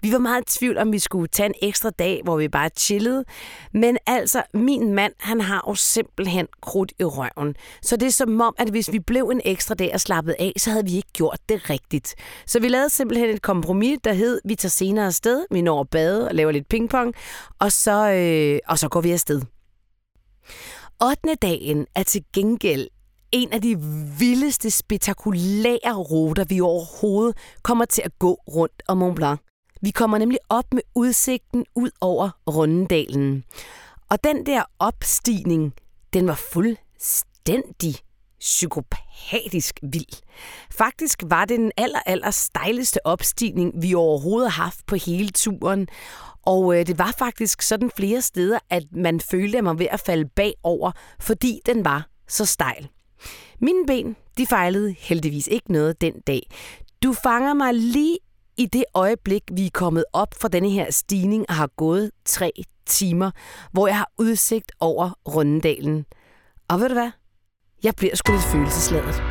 [0.02, 2.70] Vi var meget i tvivl om, vi skulle tage en ekstra dag, hvor vi bare
[2.76, 3.24] chillede,
[3.72, 7.54] men altså, min mand, han har jo simpelthen krudt i røven.
[7.82, 10.52] Så det er som om, at hvis vi blev en ekstra dag og slappet af,
[10.56, 12.14] så havde vi ikke gjort det rigtigt.
[12.46, 15.90] Så vi lavede simpelthen et kompromis, der hed, vi tager senere afsted, vi når at
[16.00, 17.14] bade og laver lidt pingpong,
[17.58, 19.42] og så, øh, og så går vi afsted.
[21.02, 21.34] 8.
[21.42, 22.88] dagen er til gengæld
[23.32, 23.76] en af de
[24.18, 29.40] vildeste, spektakulære ruter, vi overhovedet kommer til at gå rundt om Mont Blanc.
[29.82, 33.44] Vi kommer nemlig op med udsigten ud over Rundendalen.
[34.10, 35.74] Og den der opstigning,
[36.12, 37.94] den var fuldstændig
[38.40, 40.22] psykopatisk vild.
[40.70, 45.88] Faktisk var det den aller, aller stejleste opstigning, vi overhovedet har haft på hele turen.
[46.42, 49.86] Og øh, det var faktisk sådan flere steder, at man følte, at man var ved
[49.90, 52.88] at falde bagover, fordi den var så stejl.
[53.60, 56.50] Mine ben, de fejlede heldigvis ikke noget den dag.
[57.02, 58.18] Du fanger mig lige
[58.56, 62.52] i det øjeblik, vi er kommet op fra denne her stigning og har gået tre
[62.86, 63.30] timer,
[63.72, 66.06] hvor jeg har udsigt over Rundedalen.
[66.68, 67.10] Og ved du hvad?
[67.82, 69.22] Jeg bliver sgu lidt følelsesladet.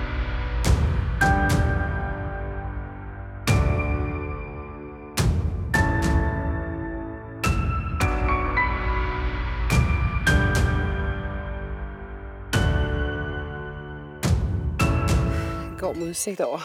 [15.80, 16.60] går med udsigt over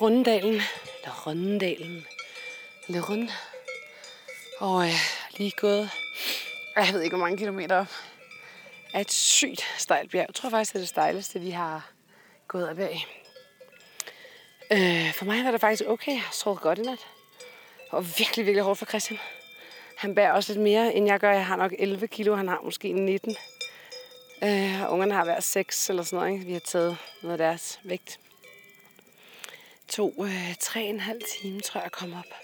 [0.00, 2.06] Rundedalen, Eller Rundedalen,
[2.88, 3.28] Eller Rund.
[4.58, 4.94] Og øh,
[5.36, 5.90] lige gået,
[6.76, 8.07] jeg ved ikke hvor mange kilometer op,
[8.94, 10.26] af et sygt stejlt bjerg.
[10.26, 11.90] Jeg tror faktisk, det er det stejleste, vi har
[12.48, 13.06] gået op af.
[14.72, 16.12] Øh, for mig var det faktisk okay.
[16.12, 17.06] Jeg har sovet godt i nat.
[17.90, 19.20] Og virkelig, virkelig hårdt for Christian.
[19.96, 21.32] Han bærer også lidt mere, end jeg gør.
[21.32, 23.36] Jeg har nok 11 kilo, han har måske 19.
[24.42, 26.32] Øh, og ungerne har været 6 eller sådan noget.
[26.32, 26.46] Ikke?
[26.46, 28.20] Vi har taget noget af deres vægt.
[29.88, 32.34] To, øh, tre en halv time, tror jeg, at komme op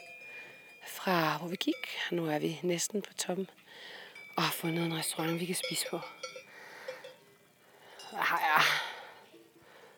[0.86, 1.88] fra, hvor vi gik.
[2.10, 3.50] Nu er vi næsten på toppen
[4.36, 6.00] og har fundet en restaurant, vi kan spise på.
[8.14, 8.64] Der har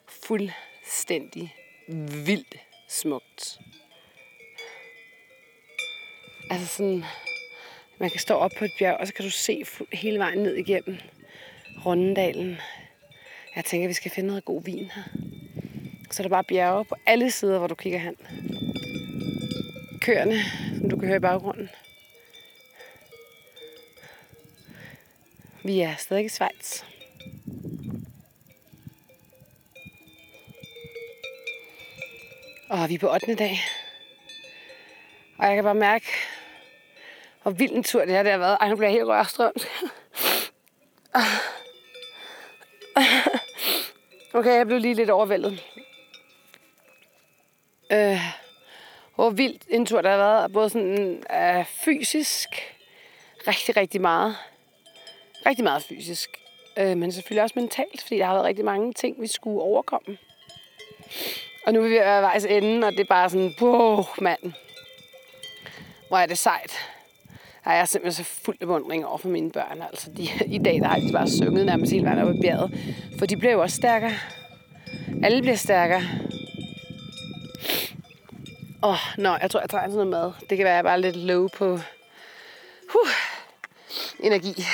[0.07, 1.55] fuldstændig
[2.27, 2.57] vildt
[2.89, 3.59] smukt.
[6.51, 7.05] Altså sådan,
[7.99, 10.55] man kan stå op på et bjerg, og så kan du se hele vejen ned
[10.55, 10.99] igennem
[11.87, 12.61] Rundendalen.
[13.57, 15.03] Jeg tænker, at vi skal finde noget god vin her.
[16.11, 18.17] Så er der bare bjerge på alle sider, hvor du kigger hen.
[20.01, 20.45] Køerne,
[20.79, 21.71] som du kan høre i baggrunden.
[25.65, 26.83] Vi er stadig i Schweiz.
[32.69, 33.35] Og vi er på 8.
[33.35, 33.59] dag.
[35.39, 36.07] Og jeg kan bare mærke,
[37.43, 38.59] hvor vild en tur det her det har været.
[38.61, 39.69] Ej, nu bliver jeg helt rørstrømt.
[44.35, 45.65] Okay, jeg blev lige lidt overvældet.
[47.93, 48.21] Øh,
[49.15, 50.53] hvor vild en tur der har været.
[50.53, 52.49] Både sådan øh, fysisk,
[53.47, 54.37] rigtig, rigtig meget.
[55.47, 56.31] Rigtig meget fysisk.
[56.77, 60.19] Øh, men selvfølgelig også mentalt, fordi der har været rigtig mange ting, vi skulle overkomme.
[61.67, 64.53] Og nu er vi ved at vejs ende, og det er bare sådan, wow, mand.
[66.09, 66.73] Hvor er det sejt.
[67.65, 69.83] Jeg er simpelthen så fuld af beundring over for mine børn.
[69.83, 72.71] Altså, de, I dag der har de bare sunget nærmest hele vejen op i bjerget.
[73.19, 74.13] For de bliver jo også stærkere.
[75.23, 76.03] Alle bliver stærkere.
[78.83, 80.33] Åh, oh, nå, jeg tror, jeg tager sådan noget mad.
[80.51, 81.79] Det kan være, at jeg bare er lidt low på
[82.93, 83.11] huh,
[84.21, 84.65] energi.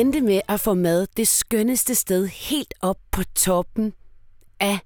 [0.00, 3.92] Endte med at få mad det skønneste sted helt op på toppen
[4.60, 4.78] af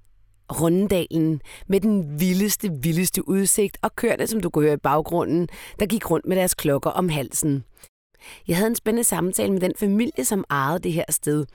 [0.60, 5.48] Rundedalen med den vildeste, vildeste udsigt og køerne, som du kunne høre i baggrunden,
[5.80, 7.64] der gik rundt med deres klokker om halsen.
[8.48, 11.46] Jeg havde en spændende samtale med den familie, som ejede det her sted.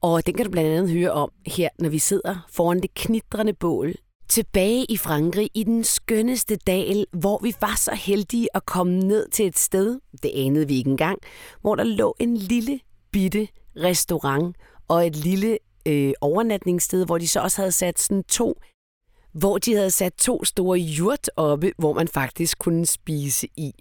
[0.00, 3.52] Og den kan du blandt andet høre om her, når vi sidder foran det knitrende
[3.52, 3.94] bål.
[4.28, 9.28] Tilbage i Frankrig i den skønneste dal, hvor vi var så heldige at komme ned
[9.28, 11.18] til et sted, det anede vi ikke engang,
[11.60, 12.80] hvor der lå en lille
[13.12, 14.56] bitte restaurant
[14.88, 18.60] og et lille øh, overnatningssted, hvor de så også havde sat sådan to
[19.38, 23.72] hvor de havde sat to store jurt oppe, hvor man faktisk kunne spise i.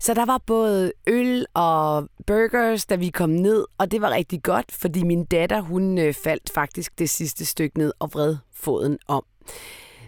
[0.00, 4.42] Så der var både øl og burgers, da vi kom ned, og det var rigtig
[4.42, 8.98] godt, fordi min datter, hun øh, faldt faktisk det sidste stykke ned og vred foden
[9.08, 9.24] om.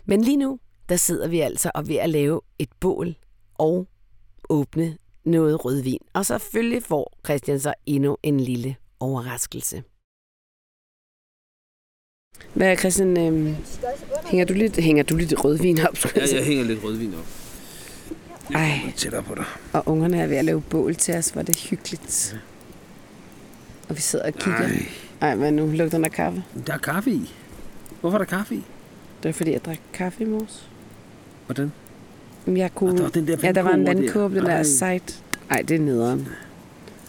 [0.05, 3.15] Men lige nu, der sidder vi altså og ved at lave et bål
[3.55, 3.89] og
[4.49, 5.99] åbne noget rødvin.
[6.13, 9.83] Og selvfølgelig får Christian så endnu en lille overraskelse.
[12.55, 13.57] Hvad er Christian, øh,
[14.27, 16.05] hænger, du lidt, hænger du lidt rødvin op?
[16.05, 17.27] Ja, jeg jeg hænger lidt rødvin op.
[18.55, 19.45] Ej, Tættere på dig.
[19.73, 22.37] og ungerne er ved at lave bål til os, hvor det hyggeligt.
[23.89, 24.61] Og vi sidder og kigger.
[24.69, 24.87] Ej.
[25.21, 25.67] Ej, hvad nu?
[25.67, 26.45] Lugter der kaffe?
[26.67, 27.35] Der er kaffe i.
[28.01, 28.63] Hvorfor er der kaffe i?
[29.25, 30.69] Det er fordi, jeg drak kaffe i morges.
[31.47, 31.73] Hvordan?
[32.47, 32.93] Jeg kunne...
[32.93, 34.63] Og der var den der ja, der var en vandkurve, den der Ej.
[34.63, 35.15] site.
[35.51, 36.29] Ej, det er nederen.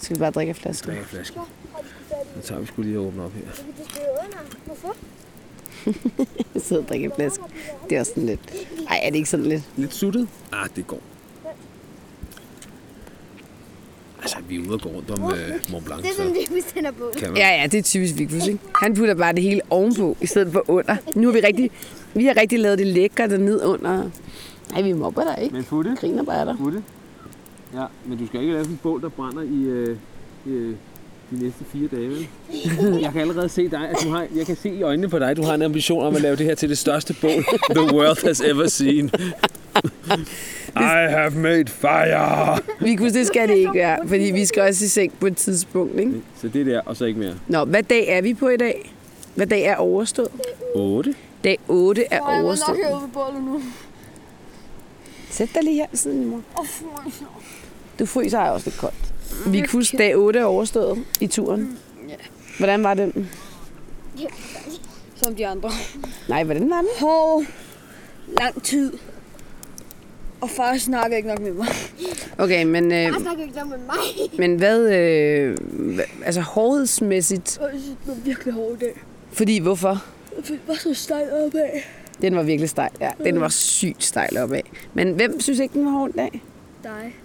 [0.02, 0.90] Så vi bare drikke af flasken.
[0.90, 1.42] Drikker flasken.
[2.42, 3.42] Så tager vi skulle lige åbne op her.
[4.66, 4.96] Hvorfor?
[6.54, 7.46] Jeg sidder og drikker af flasken.
[7.90, 8.40] Det er også sådan lidt...
[8.90, 9.64] Ej, er det ikke sådan lidt?
[9.76, 10.28] Lidt suttet?
[10.52, 11.02] Ah, det går.
[14.22, 16.34] Altså, vi er ude og gå rundt om øh, Mont Blanc, Det er så sådan,
[16.34, 17.12] det vi tænder på.
[17.22, 18.60] Ja, ja, det er typisk Vigfus, ikke?
[18.76, 20.96] Han putter bare det hele ovenpå, i stedet for under.
[21.16, 21.72] Nu har vi rigtig,
[22.16, 24.10] vi har rigtig lavet det lækkert ned under.
[24.72, 25.56] Nej, vi mobber dig ikke.
[25.56, 26.56] Men Futte, Griner bare af dig.
[26.60, 26.84] Futte.
[27.74, 29.98] Ja, men du skal ikke lave en bål, der brænder i øh,
[30.48, 30.76] øh,
[31.32, 32.28] de næste fire dage, vel?
[33.04, 35.38] Jeg kan allerede se dig, at du har, jeg kan se i øjnene på dig,
[35.38, 37.44] du har en ambition om at lave det her til det største bål,
[37.76, 39.12] the world has ever seen.
[40.76, 42.60] I have made fire!
[42.80, 46.00] Vigfus, det skal det ikke være, fordi vi skal også i seng på et tidspunkt,
[46.00, 46.12] ikke?
[46.42, 47.34] Så det der, og så ikke mere.
[47.48, 48.94] Nå, hvad dag er vi på i dag?
[49.36, 50.28] Hvad dag er overstået?
[50.76, 51.14] 8.
[51.46, 52.78] Dag 8 er Og jeg var nok overstået.
[52.78, 53.62] herude ved bålet nu.
[55.30, 56.42] Sæt dig lige her ved siden, mor.
[58.00, 59.14] Du fryser er også lidt koldt.
[59.48, 61.78] Vigfus, dag 8 er overstået i turen.
[62.10, 62.14] Ja.
[62.58, 63.30] Hvordan var den?
[65.16, 65.72] Som de andre.
[66.30, 66.88] Nej, hvordan var den?
[67.00, 67.44] Hård.
[68.40, 68.94] Lang tid.
[70.42, 71.68] Og far snakkede ikke nok med mig.
[72.38, 73.96] Okay, men, øh, Far snakkede ikke nok med mig.
[74.38, 75.58] men hvad, øh,
[76.26, 79.02] altså hårdhedsmæssigt, det var virkelig hårdt i dag.
[79.32, 80.04] fordi hvorfor?
[80.38, 81.70] Det var så stejl opad.
[82.22, 83.10] Den var virkelig stejl, ja.
[83.24, 84.62] Den var sygt stejl opad.
[84.94, 86.42] Men hvem synes ikke, den var hård i dag?
[86.84, 87.16] Dig.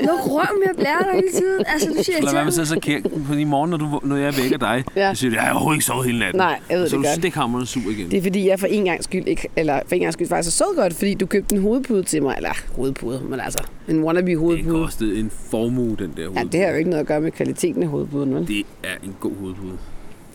[0.00, 1.64] Luk røven med at blære dig hele tiden.
[1.68, 4.16] Altså, du siger Lad være med at så kæk, for i morgen, når, du, når
[4.16, 5.00] jeg vækker dig, Ja.
[5.08, 5.14] ja.
[5.14, 6.38] så siger du, jeg har overhovedet ikke sovet hele natten.
[6.38, 7.16] Nej, jeg ved så det er godt.
[7.16, 8.10] du stikhammerne sur igen.
[8.10, 10.60] Det er fordi, jeg for en gang skyld, ikke, eller for en gang skyld faktisk
[10.60, 12.34] har sovet godt, fordi du købte en hovedpude til mig.
[12.36, 14.84] Eller hovedpude, men altså en wannabe Det hovedpude.
[14.84, 16.52] kostede en formue, den der Ja, hovedpude.
[16.52, 18.48] det har jo ikke noget at gøre med kvaliteten af hovedpuden, vel?
[18.48, 19.78] Det er en god hovedpude.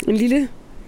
[0.07, 0.47] En lille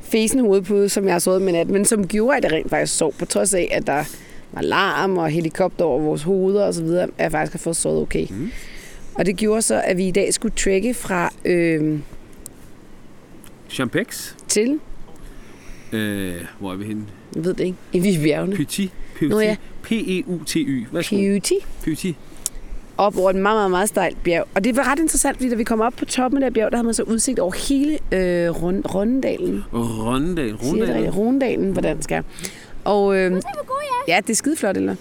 [0.09, 2.97] fesen hovedpude, som jeg har sovet med nat, men som gjorde, at jeg rent faktisk
[2.97, 4.03] sov, på trods af, at der
[4.51, 7.75] var larm og helikopter over vores hoveder og så videre, at jeg faktisk har fået
[7.75, 8.25] sovet okay.
[8.29, 8.51] Mm.
[9.13, 11.99] Og det gjorde så, at vi i dag skulle trække fra øh,
[13.69, 14.33] Champex.
[14.47, 14.79] til,
[15.91, 17.03] Øh, hvor er vi henne?
[17.35, 18.55] jeg ved det ikke, i vi bjergene.
[18.55, 18.91] Petit.
[19.21, 19.55] Nå ja.
[19.83, 20.85] P-E-U-T-Y.
[20.91, 21.15] Værsgo.
[21.85, 22.07] Beauty.
[22.99, 24.45] Op over et meget, meget, meget stejlt bjerg.
[24.55, 26.77] Og det var ret interessant, fordi da vi kom op på toppen af bjerg, der
[26.77, 29.53] havde man så udsigt over hele øh, rund, det Rondal.
[30.93, 31.15] rigtigt?
[31.15, 32.21] Rundendalen på dansk, ja.
[32.83, 33.75] Og øh, Det var god,
[34.07, 34.13] ja.
[34.15, 34.95] ja, det er skideflot, eller?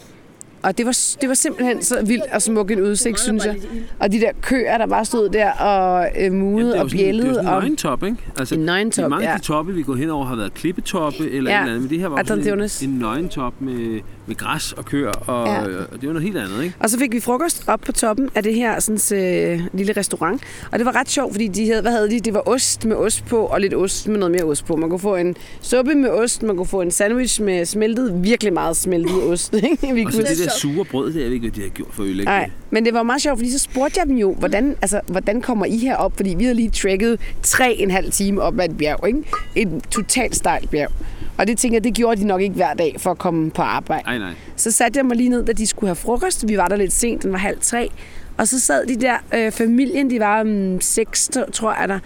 [0.63, 3.57] Og det var, det var simpelthen så vildt og smuk en udsigt, synes jeg.
[3.99, 7.05] Og de der køer, der bare stod der og øh, mugede det og sådan, det
[7.05, 7.35] er jo bjællede.
[7.35, 8.17] sådan en nøgentop, ikke?
[8.39, 9.33] Altså, En nøgentop, Mange ja.
[9.35, 11.75] af de toppe, vi er gået hen over, har været klippetoppe eller Ja, et eller
[11.75, 11.81] andet.
[11.81, 15.61] Men det her var sådan en, en nøgentop med, med græs og køer, og, Ja.
[15.93, 16.75] og det var noget helt andet, ikke?
[16.81, 20.43] og så fik vi frokost op på toppen af det her sådan, øh, lille restaurant.
[20.73, 22.21] Og det var ret sjovt, fordi de havde, hvad havde de?
[22.21, 24.77] Det var ost med ost på, og lidt ost med noget mere ost på.
[24.77, 28.53] Man kunne få en suppe med ost, man kunne få en sandwich med smeltet, virkelig
[28.53, 29.55] meget smeltet ost.
[29.71, 29.95] Ikke?
[29.95, 31.89] Vi Og så kunne det der sure brød, det er ikke, hvad de har gjort
[31.93, 34.35] for at ødelægge Nej, men det var meget sjovt, fordi så spurgte jeg dem jo,
[34.35, 36.13] hvordan, altså, hvordan kommer I her op?
[36.17, 39.23] Fordi vi havde lige trækket tre en halv time op ad et bjerg, ikke?
[39.57, 40.93] Et totalt stejlt bjerg.
[41.39, 43.63] Og det tænker jeg, det gjorde de nok ikke hver dag for at komme på
[43.63, 44.05] arbejde.
[44.05, 44.33] Nej, nej.
[44.57, 46.49] Så satte jeg mig lige ned, da de skulle have frokost.
[46.49, 47.91] Vi var der lidt sent, den var halv tre.
[48.37, 51.99] Og så sad de der, øh, familien, de var um, seks, tror jeg, der,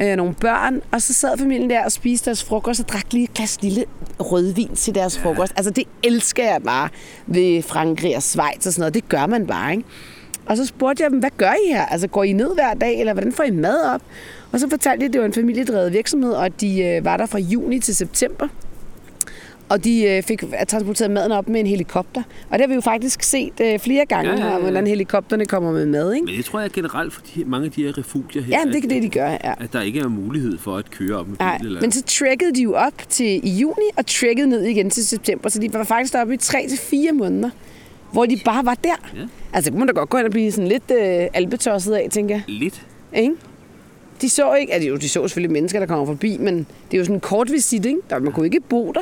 [0.00, 0.80] øh, nogle børn.
[0.90, 3.84] Og så sad familien der og spiste deres frokost og drak lige et glas lille
[4.20, 5.28] rødvin til deres ja.
[5.28, 5.52] frokost.
[5.56, 6.88] Altså det elsker jeg bare
[7.26, 8.94] ved Frankrig og Schweiz og sådan noget.
[8.94, 9.84] Det gør man bare, ikke?
[10.46, 11.86] Og så spurgte jeg dem, hvad gør I her?
[11.86, 14.02] Altså, går I ned hver dag, eller hvordan får I mad op?
[14.52, 17.26] Og så fortalte de, at det var en familiedrevet virksomhed, og de øh, var der
[17.26, 18.48] fra juni til september.
[19.68, 22.22] Og de øh, fik transporteret maden op med en helikopter.
[22.50, 24.58] Og det har vi jo faktisk set øh, flere gange, Ja, ja, ja, ja.
[24.58, 26.26] hvordan helikopterne kommer med mad, ikke?
[26.26, 28.84] Men det tror jeg generelt for de, mange af de her refugier her, Ja, det
[28.84, 29.52] er det, de gør, ja.
[29.60, 31.44] at der ikke er mulighed for at køre op med bil.
[31.46, 31.80] Nej, eller...
[31.80, 35.48] men så trekkede de jo op til i juni, og trekkede ned igen til september.
[35.48, 37.50] Så de var faktisk deroppe i 3-4 måneder,
[38.12, 39.10] hvor de bare var der.
[39.16, 39.20] Ja.
[39.52, 42.34] Altså, kunne man da godt gå hen og blive sådan lidt øh, albetosset af, tænker
[42.34, 42.42] jeg.
[42.46, 42.82] Lidt.
[43.16, 43.34] Ikke?
[44.20, 46.98] De så ikke, altså jo, de så selvfølgelig mennesker, der kommer forbi, men det er
[46.98, 47.98] jo sådan en kort visit, ikke?
[48.10, 49.00] Der, man kunne ikke bo der.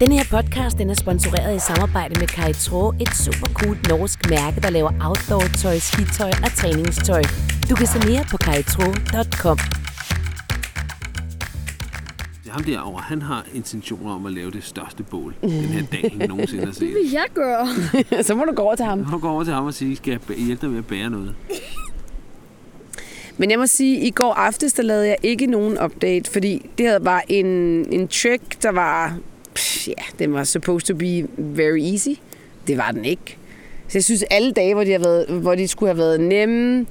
[0.00, 4.30] Den her podcast den er sponsoreret i samarbejde med Kai Tro, et super cool norsk
[4.30, 7.22] mærke, der laver outdoor-tøj, skitøj og træningstøj.
[7.70, 9.58] Du kan se mere på kaitro.com.
[12.48, 16.28] Ham derovre, han har intentioner om at lave det største bål, den her dag, han
[16.28, 16.80] nogensinde har set.
[16.80, 17.68] Det vil jeg gøre.
[18.28, 19.04] så må du gå over til ham.
[19.04, 21.10] Han går over til ham og siger, skal jeg bæ- hjælpe dig med at bære
[21.10, 21.34] noget?
[23.36, 26.70] Men jeg må sige, at i går aftes, der lavede jeg ikke nogen update, fordi
[26.78, 27.46] det havde bare en,
[27.92, 29.16] en trick, der var,
[29.58, 32.08] pff, ja, den var supposed to be very easy.
[32.66, 33.36] Det var den ikke.
[33.88, 36.86] Så jeg synes, alle dage, hvor de, har været, hvor de skulle have været nemme,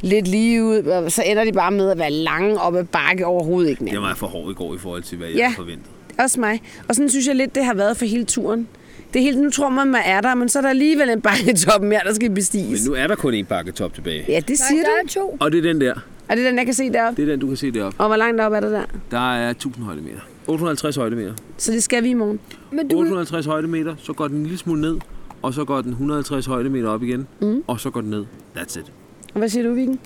[0.00, 3.70] lidt lige ud, så ender de bare med at være lange op ad bakke overhovedet
[3.70, 4.00] ikke nemme.
[4.00, 5.42] Det var for hård i går i forhold til, hvad jeg Ja.
[5.44, 5.86] havde forventet.
[6.18, 6.62] Også mig.
[6.88, 8.68] Og sådan synes jeg lidt, det har været for hele turen.
[9.14, 11.20] Det er helt, nu tror man, man er der, men så er der alligevel en
[11.20, 12.86] bakketop mere, der skal Men bestiges.
[12.86, 14.24] nu er der kun én bakketop tilbage.
[14.28, 15.04] Ja, det Nej, siger der du.
[15.04, 15.36] er to.
[15.40, 15.94] Og det er den der.
[16.28, 17.22] Og det er den, jeg kan se deroppe.
[17.22, 18.00] Det er den, du kan se deroppe.
[18.00, 18.82] Og hvor langt op er det der?
[19.10, 20.20] Der er 1000 højdemeter.
[20.46, 21.34] 850 højdemeter.
[21.56, 22.40] Så det skal vi i morgen.
[22.72, 24.98] Men du, 850 højdemeter, så går den en lille smule ned,
[25.42, 27.64] og så går den 150 højdemeter op igen, mm.
[27.66, 28.24] og så går den ned.
[28.56, 28.92] That's it.
[29.34, 30.00] Og hvad siger du, Viking?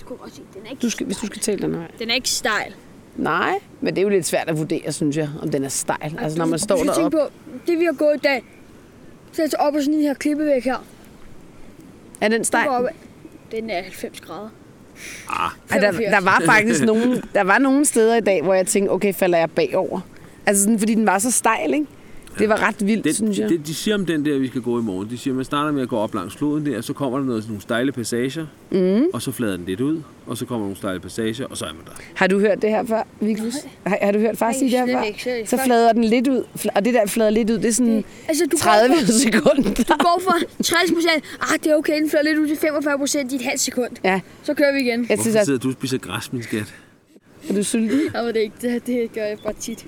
[0.00, 1.82] du kan godt sige, den er ikke, Du skal, hvis du skal tale den her.
[1.98, 2.74] den er ikke stejl.
[3.16, 6.16] Nej, men det er jo lidt svært at vurdere, synes jeg, om den er stejl.
[6.18, 7.16] Altså, når man står du tænke deroppe.
[7.16, 8.44] på, det vi har gået i dag,
[9.32, 10.76] så jeg tager op på sådan en her klippevæg her.
[12.20, 12.88] Er den Du stejl?
[13.52, 14.48] den er 90 grader.
[15.28, 16.10] Ah, Ej, der, 85.
[16.10, 19.38] der var faktisk nogle, der var nogle steder i dag, hvor jeg tænkte, okay, falder
[19.38, 20.00] jeg bagover?
[20.46, 21.86] Altså sådan, fordi den var så stejl, ikke?
[22.38, 23.48] Det var ret vildt, det, synes jeg.
[23.48, 25.10] det, de siger om den der, vi skal gå i morgen.
[25.10, 27.26] De siger, at man starter med at gå op langs floden der, så kommer der
[27.26, 29.04] noget, nogle stejle passager, mm.
[29.12, 31.72] og så flader den lidt ud, og så kommer nogle stejle passager, og så er
[31.72, 31.92] man der.
[32.14, 33.54] Har du hørt det her før, Viklus?
[33.86, 35.02] Har, har du hørt far sige det her før?
[35.02, 35.50] ikke.
[35.50, 38.44] Så flader den lidt ud, og det der flader lidt ud, det er sådan Altså,
[38.52, 39.74] du 30 går fra, sekunder.
[39.74, 42.98] du går fra 60 procent, ah, det er okay, den flyder lidt ud til 45
[42.98, 43.90] procent i et halvt sekund.
[44.04, 45.06] Ja, Så kører vi igen.
[45.08, 46.74] jeg synes, Hvorfor at sidder du og spiser græs, min skat?
[47.48, 48.00] Er du sulten?
[48.14, 49.86] Ja, men det, er ikke, det, det gør jeg bare tit.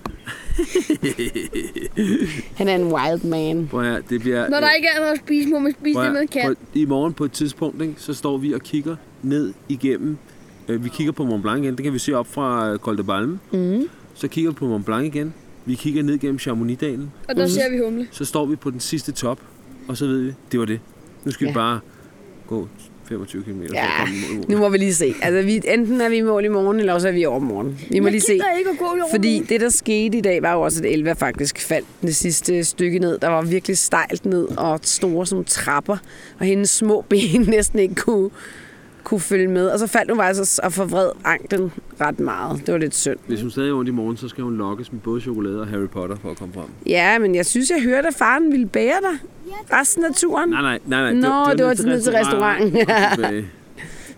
[2.57, 3.69] Han er en wild man.
[3.71, 4.49] Prøv her, det bliver...
[4.49, 6.43] Når der ikke er noget at spise, må man spise Prøv det, at- man kan.
[6.43, 10.17] prøv at- I morgen på et tidspunkt, ikke, så står vi og kigger ned igennem.
[10.69, 11.77] Øh, vi kigger på Mont Blanc igen.
[11.77, 13.39] Det kan vi se op fra øh, Col de Balme.
[13.53, 13.89] Mm.
[14.15, 15.35] Så kigger vi på Mont Blanc igen.
[15.67, 17.11] Vi kigger ned gennem Chamonix-dalen.
[17.29, 18.09] Og der ser vi humle.
[18.11, 19.41] Så står vi på den sidste top,
[19.89, 20.81] og så ved vi, det var det.
[21.25, 21.45] Nu skal.
[21.45, 21.51] Ja.
[21.51, 21.81] vi bare
[22.47, 22.69] gå
[23.09, 23.63] 25 km.
[23.75, 23.87] Ja,
[24.49, 25.15] nu må vi lige se.
[25.23, 27.79] Altså, vi, enten er vi i mål i morgen, eller også er vi i overmorgen.
[27.91, 28.33] Vi må Jeg lige se.
[28.33, 31.13] ikke at gå i Fordi det, der skete i dag, var jo også, at Elva
[31.13, 33.19] faktisk faldt det sidste stykke ned.
[33.19, 35.97] Der var virkelig stejlt ned og store som trapper,
[36.39, 38.31] og hendes små ben næsten ikke kunne,
[39.05, 39.67] kunne følge med.
[39.69, 42.63] Og så faldt hun faktisk og forvred anklen ret meget.
[42.67, 43.17] Det var lidt synd.
[43.27, 45.67] Hvis hun stadig har ondt i morgen, så skal hun lokkes med både chokolade og
[45.67, 46.69] Harry Potter for at komme frem.
[46.87, 49.19] Ja, men jeg synes, jeg hørte, at faren ville bære dig
[49.73, 50.51] resten af turen.
[50.51, 51.13] Nej, nej, nej.
[51.15, 51.31] nej.
[51.47, 52.73] Nå, det var til- ned til restauranten.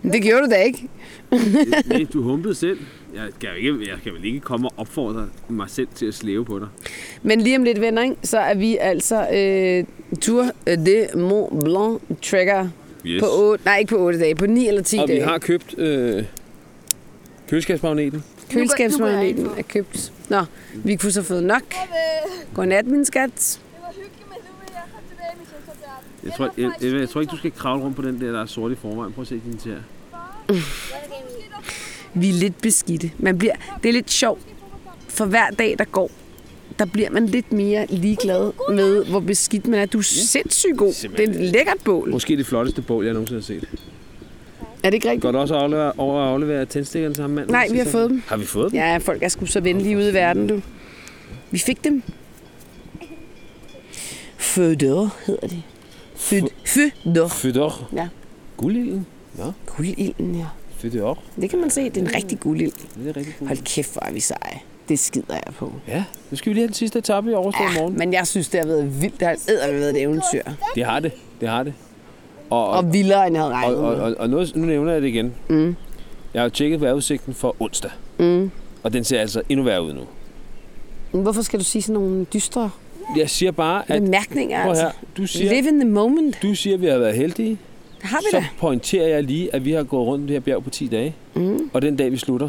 [0.03, 0.88] Men det gjorde du da ikke.
[1.87, 2.79] Nej, du humpede selv.
[3.14, 6.44] Jeg kan, ikke, jeg kan vel ikke komme og opfordre mig selv til at slæve
[6.44, 6.68] på dig.
[7.23, 9.85] Men lige om lidt, venner, ikke, så er vi altså øh,
[10.20, 12.68] Tour de Mont Blanc Trekker
[13.07, 13.21] Yes.
[13.23, 15.25] på 8, nej ikke på 8 dage, på 9 eller 10 og vi dage.
[15.25, 16.25] har købt øh,
[17.49, 18.25] køleskabsmagneten.
[18.51, 20.12] Køleskabsmagneten er købt.
[20.29, 21.62] Nå, vi kunne så fået nok.
[22.55, 23.31] Godnat, min skat.
[23.35, 26.05] Det var hyggeligt, men nu vil jeg komme tilbage med selskabsverden.
[26.25, 26.51] Jeg tror,
[26.83, 28.73] jeg, jeg, jeg tror ikke, du skal kravle rundt på den der, der er sort
[28.73, 29.12] i forvejen.
[29.12, 29.81] Prøv at se din tæer.
[32.14, 33.11] Vi er lidt beskidte.
[33.19, 34.40] Man bliver, det er lidt sjovt.
[35.09, 36.11] For hver dag, der går,
[36.79, 39.87] der bliver man lidt mere ligeglad med, hvor beskidt man er.
[39.87, 41.09] Du er sindssygt god.
[41.17, 42.11] Det er et lækkert bål.
[42.11, 43.65] Måske det flotteste bål, jeg nogensinde har set.
[44.83, 45.23] Er det ikke rigtigt?
[45.23, 47.51] Går du også aflevere, over at aflevere tændstikkerne sammen mand?
[47.51, 48.23] Nej, vi har fået dem.
[48.27, 48.81] Har vi fået dem?
[48.81, 50.61] Ja, folk er sgu så venlige ude i verden, du.
[51.51, 52.03] Vi fik dem.
[54.37, 55.63] Fødder hedder de.
[56.17, 57.29] Fød- Fødder.
[57.29, 57.88] Fødder.
[57.96, 58.09] Ja.
[58.57, 59.07] Guldilden?
[59.38, 59.44] Ja,
[59.77, 60.46] Guldilden, ja.
[60.79, 61.23] fødder.
[61.40, 62.73] Det kan man se, det er en rigtig guldild.
[63.05, 64.59] Det er rigtig Hold kæft, hvor er vi seje.
[64.89, 65.73] Det skider jeg på.
[65.89, 67.81] Ja, nu skal vi lige have den sidste etape i overstået ja.
[67.81, 67.99] morgen.
[67.99, 69.21] men jeg synes, det har været vildt.
[69.21, 69.29] Det
[69.63, 70.43] har været et eventyr.
[70.75, 71.73] Det har det, det har det.
[72.51, 74.01] Og, og, Og vildere, end jeg havde og, regnet og, med.
[74.01, 75.35] og, og noget, nu nævner jeg det igen.
[75.49, 75.77] Mm.
[76.35, 78.51] Jeg har tjekket vejrudsigten for onsdag, Mm.
[78.83, 80.01] og den ser altså endnu værre ud nu.
[81.13, 82.71] Men Hvorfor skal du sige sådan nogle dystre
[83.17, 84.69] Jeg siger bare, at Bemærkninger, her.
[84.69, 84.91] altså.
[85.17, 86.39] Du siger, Live in the moment.
[86.43, 87.51] du siger, at vi har været heldige.
[88.01, 88.47] Det har vi Så da.
[88.59, 91.15] pointerer jeg lige, at vi har gået rundt det her bjerg på 10 dage.
[91.35, 91.71] Mm.
[91.73, 92.49] Og den dag, vi slutter,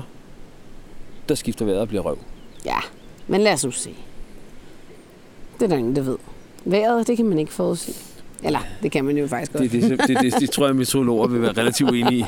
[1.30, 2.18] der skifter vejret og bliver røv.
[2.66, 2.78] Ja,
[3.28, 3.90] men lad os nu se.
[5.60, 6.18] Det er der ingen, der ved.
[6.66, 7.94] Vejret, det kan man ikke forudse.
[8.44, 9.72] Eller, det kan man jo faktisk godt.
[9.72, 12.26] Det, det, det, det, det tror jeg, meteorologer vil være relativt enige i.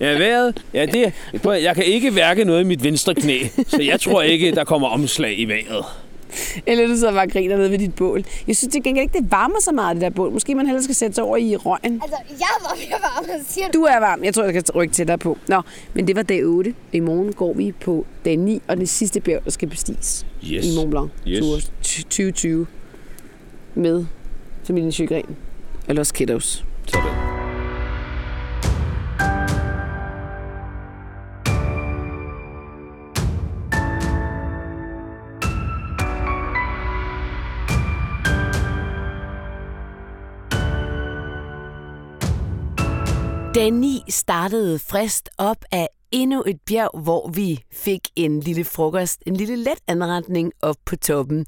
[0.00, 1.12] Ja, vejret, ja, det,
[1.44, 4.88] jeg kan ikke værke noget i mit venstre knæ, så jeg tror ikke, der kommer
[4.88, 5.84] omslag i vejret.
[6.66, 8.24] Eller du sidder bare og griner nede ved dit bål.
[8.46, 10.32] Jeg synes til gengæld ikke, det varmer så meget, det der bål.
[10.32, 12.02] Måske man hellere skal sætte sig over i røgen.
[12.02, 13.78] Altså, jeg var ved at varme, siger du.
[13.78, 14.24] Du er varm.
[14.24, 15.38] Jeg tror, jeg kan rykke til dig på.
[15.48, 15.62] Nå,
[15.94, 16.74] men det var dag 8.
[16.92, 20.66] I morgen går vi på dag 9, og det sidste bjerg, der skal bestiges Yes.
[20.66, 21.40] i Mont Blanc Yes.
[21.40, 22.66] Tour 2020
[23.74, 24.04] med
[24.64, 25.36] familien Sjøgren
[25.88, 26.64] og Los Kiddos.
[43.62, 43.72] Sådan.
[43.72, 49.22] Dag 9 startede frist op af endnu et bjerg, hvor vi fik en lille frokost,
[49.26, 51.46] en lille let anretning op på toppen,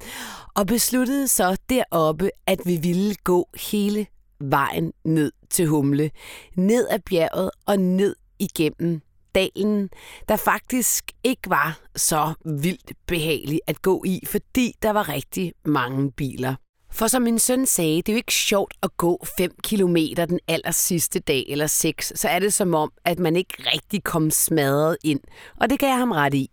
[0.54, 4.06] og besluttede så deroppe, at vi ville gå hele
[4.40, 6.10] vejen ned til Humle,
[6.56, 9.00] ned ad bjerget og ned igennem
[9.34, 9.88] dalen,
[10.28, 16.12] der faktisk ikke var så vildt behagelig at gå i, fordi der var rigtig mange
[16.12, 16.54] biler.
[16.94, 20.40] For som min søn sagde, det er jo ikke sjovt at gå 5 km den
[20.48, 24.30] aller sidste dag eller 6, så er det som om, at man ikke rigtig kom
[24.30, 25.20] smadret ind.
[25.60, 26.48] Og det gav jeg ham ret i.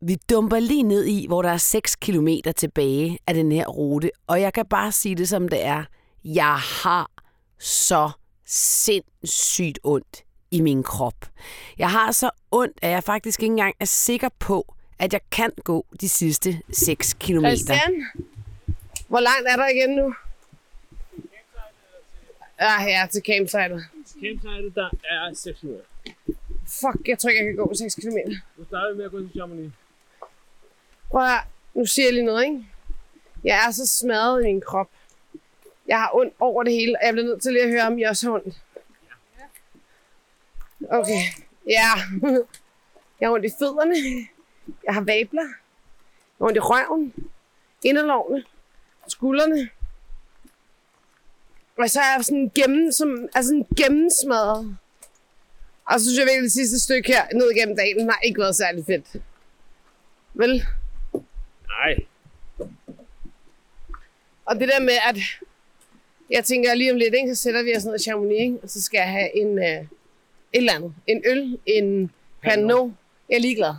[0.00, 4.10] Vi dumper lige ned i, hvor der er 6 km tilbage af den her rute,
[4.26, 5.84] og jeg kan bare sige det som det er.
[6.24, 7.10] Jeg har
[7.58, 8.10] så
[8.46, 11.26] sindssygt ondt i min krop.
[11.78, 15.50] Jeg har så ondt, at jeg faktisk ikke engang er sikker på, at jeg kan
[15.64, 17.44] gå de sidste 6 km.
[17.44, 18.06] Christian,
[19.14, 20.14] hvor langt er der igen nu?
[22.60, 23.84] Ja, ja, til campsite.
[24.22, 25.82] Campsite, der er 600.
[26.66, 28.18] Fuck, jeg tror ikke, jeg kan gå 6 km.
[28.56, 29.70] Nu starter vi med at gå til Chamonix.
[31.10, 31.40] Prøv at,
[31.74, 32.66] nu siger jeg lige noget, ikke?
[33.44, 34.90] Jeg er så smadret i min krop.
[35.86, 37.98] Jeg har ondt over det hele, og jeg bliver nødt til lige at høre, om
[37.98, 38.54] I også har ondt.
[40.90, 41.22] Okay,
[41.66, 41.90] ja.
[43.20, 43.94] Jeg har ondt i fødderne.
[44.84, 45.42] Jeg har vabler.
[45.42, 47.14] Jeg har ondt i røven.
[47.82, 48.44] Inderlovene.
[49.08, 49.68] Skuldrene.
[51.78, 54.76] Og så er jeg sådan gennem, som, altså sådan gennemsmadret.
[55.84, 58.56] Og så synes jeg virkelig, det sidste stykke her ned igennem dagen har ikke været
[58.56, 59.06] særlig fedt.
[60.34, 60.64] Vel?
[61.68, 61.94] Nej.
[64.44, 65.16] Og det der med, at
[66.30, 68.58] jeg tænker lige om lidt, ikke, så sætter vi os ned i Chamonix, ikke?
[68.62, 69.88] og så skal jeg have en, øh, et
[70.52, 70.94] eller andet.
[71.06, 72.10] En øl, en
[72.42, 72.92] Pernod.
[73.28, 73.74] Jeg er ligeglad.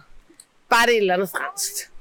[0.69, 1.91] Bare det er et eller andet fransk.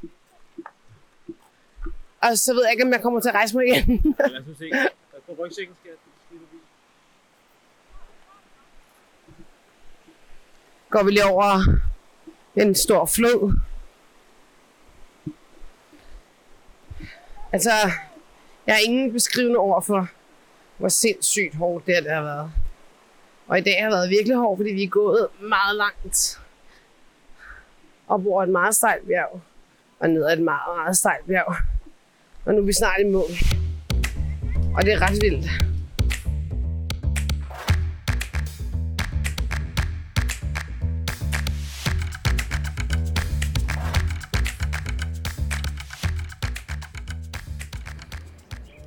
[2.24, 4.16] Og så ved jeg ikke, om jeg kommer til at rejse mig igen.
[4.18, 4.70] Lad os nu se.
[5.26, 5.98] På rygsækken skal jeg.
[10.90, 11.78] Går vi lige over
[12.56, 13.60] en stor flod.
[17.52, 17.70] Altså,
[18.66, 20.08] jeg har ingen beskrivende ord for,
[20.78, 22.52] hvor sindssygt hårdt det det har været.
[23.46, 26.40] Og i dag har været virkelig hårdt, fordi vi er gået meget langt.
[28.08, 29.40] Op over et meget stejlt bjerg.
[29.98, 31.73] Og ned ad et meget, meget stejlt bjerg.
[32.46, 33.30] Og nu er vi snart i mål.
[34.76, 35.50] Og det er ret vildt.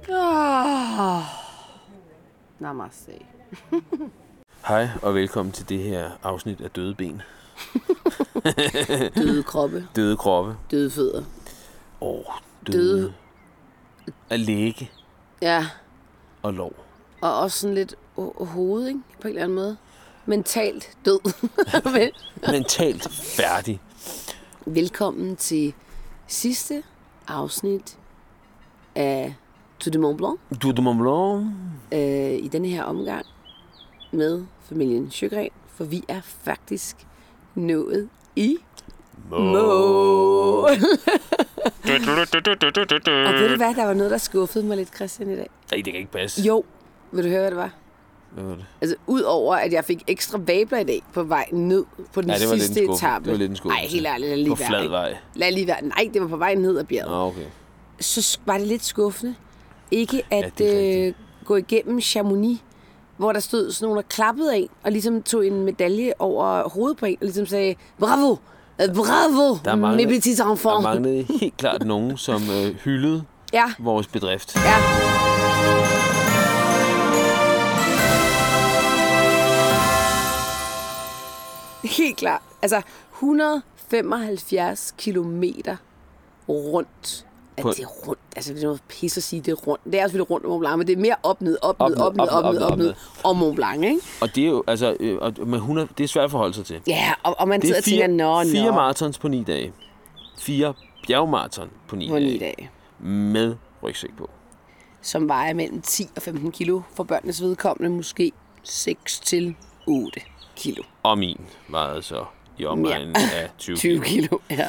[0.09, 1.23] Oh.
[2.59, 3.11] Namaste.
[4.67, 7.21] Hej og velkommen til det her afsnit af Døde Ben.
[9.15, 10.55] Døde kroppe, Døde kroppe.
[10.71, 11.23] døde fødder.
[12.01, 12.25] Og
[12.67, 12.77] døde.
[12.77, 13.13] Døde.
[14.29, 14.91] Af læge
[15.41, 15.65] Ja,
[16.41, 16.73] og lov.
[17.21, 18.99] og også sådan lidt ho- hoved, ikke?
[19.21, 19.77] På en eller anden måde.
[20.25, 21.19] Mentalt død.
[22.51, 23.81] Mentalt færdig.
[24.65, 25.73] Velkommen til
[26.27, 26.83] sidste
[27.27, 27.97] afsnit
[28.95, 29.35] af
[29.79, 30.39] To the Mont Blanc.
[30.61, 31.53] Du de Mont Blanc.
[31.91, 33.25] øh, i denne her omgang
[34.11, 37.07] med familien Sjøgren, for vi er faktisk
[37.55, 38.57] nået i
[39.29, 40.69] mål.
[41.67, 45.49] Og ved du hvad, der var noget, der skuffede mig lidt, Christian, i dag?
[45.71, 46.41] Nej, det kan ikke passe.
[46.41, 46.63] Jo,
[47.11, 47.71] vil du høre, hvad det var?
[48.31, 48.65] Hvad var det?
[48.81, 52.35] Altså, udover at jeg fik ekstra vabler i dag på vej ned på den Ja,
[52.37, 53.05] det var lidt sidste skuffelse.
[53.05, 53.25] etape.
[53.25, 53.81] Det var lidt en skuffelse.
[53.81, 54.67] Nej, helt ærligt, lad lige På være.
[54.67, 54.91] flad ikke?
[54.91, 55.17] vej.
[55.35, 55.81] Lad lige være.
[55.83, 57.11] Nej, det var på vej ned ad bjerget.
[57.11, 57.45] Nå, okay.
[57.99, 59.35] så var det lidt skuffende.
[59.91, 61.13] Ikke at Ja, øh,
[61.45, 62.57] gå igennem Chamonix,
[63.17, 66.97] hvor der stod sådan nogle, der klappede af, og ligesom tog en medalje over hovedet
[66.97, 68.35] på en, og ligesom sagde, bravo,
[68.77, 70.83] bravo, Der manglede- mes petits Der enfants.
[70.83, 73.23] manglede helt klart nogen, som øh, hyldede
[73.53, 74.55] Ja, vores bedrift.
[74.55, 74.73] ja.
[81.83, 82.41] Helt klart.
[82.61, 82.81] Altså,
[83.13, 85.75] 175 kilometer
[86.49, 87.25] rundt.
[87.57, 88.19] Er På- det rundt?
[88.35, 89.83] Altså, det er noget pis at sige, det er rundt.
[89.85, 91.97] Det er selvfølgelig rundt om Mont Blanc, men det er mere op, ned, op, ned,
[91.97, 92.93] op, ned, op, ned, op, ned,
[93.23, 93.99] om Mont Blanc, ikke?
[94.21, 96.65] Og det er jo, altså, øh, og med 100, det er svært at forholde sig
[96.65, 96.81] til.
[96.87, 99.43] Ja, og, og man sidder er og tænker, fire, nå, fire nå, marathons på ni
[99.43, 99.73] dage.
[100.39, 100.73] Fire
[101.07, 102.25] bjergmarathon på ni, på dage.
[102.31, 102.69] ni dage.
[102.99, 104.29] Med rygsæk på.
[105.01, 106.81] Som vejer mellem 10 og 15 kilo.
[106.95, 108.31] For børnenes vedkommende måske
[108.63, 109.55] 6 til
[109.87, 110.21] 8
[110.55, 110.83] kilo.
[111.03, 112.25] Og min var altså
[112.57, 114.27] i omegnen af 20, 20 kilo.
[114.27, 114.67] kilo, ja.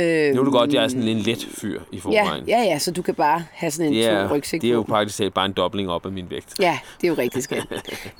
[0.00, 2.44] Øh, Nu er det godt, at jeg er sådan en let fyr i ja, forvejen.
[2.48, 4.82] ja, ja, så du kan bare have sådan en det er, rygsæk det er jo
[4.82, 6.54] praktisk talt bare en dobling op af min vægt.
[6.60, 7.66] Ja, det er jo rigtig skidt.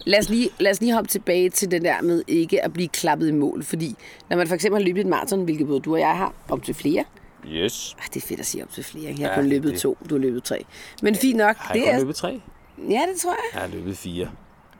[0.07, 2.89] Lad os, lige, lad os lige hoppe tilbage til det der med ikke at blive
[2.89, 3.64] klappet i mål.
[3.64, 3.95] Fordi
[4.31, 6.62] når man for eksempel har løbet et maraton, hvilket både du og jeg har, op
[6.64, 7.05] til flere.
[7.47, 7.97] Yes.
[7.99, 9.05] Ah, det er fedt at sige op til flere.
[9.18, 10.64] Jeg har Ja, kun løbet det- to, du har løbet tre.
[11.03, 11.57] Men fint nok.
[11.57, 12.41] Har jeg det kun er, løbet tre?
[12.79, 13.39] ja, det tror jeg.
[13.55, 14.29] Jeg har løbet fire.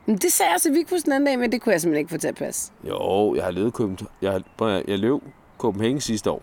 [0.05, 2.09] Men det sagde jeg til Vigfus den anden dag, men det kunne jeg simpelthen ikke
[2.11, 2.71] få til at passe.
[2.87, 4.07] Jo, jeg har løbet København.
[4.21, 5.13] Jeg, har, jeg løb
[5.57, 6.41] Copenhagen sidste år.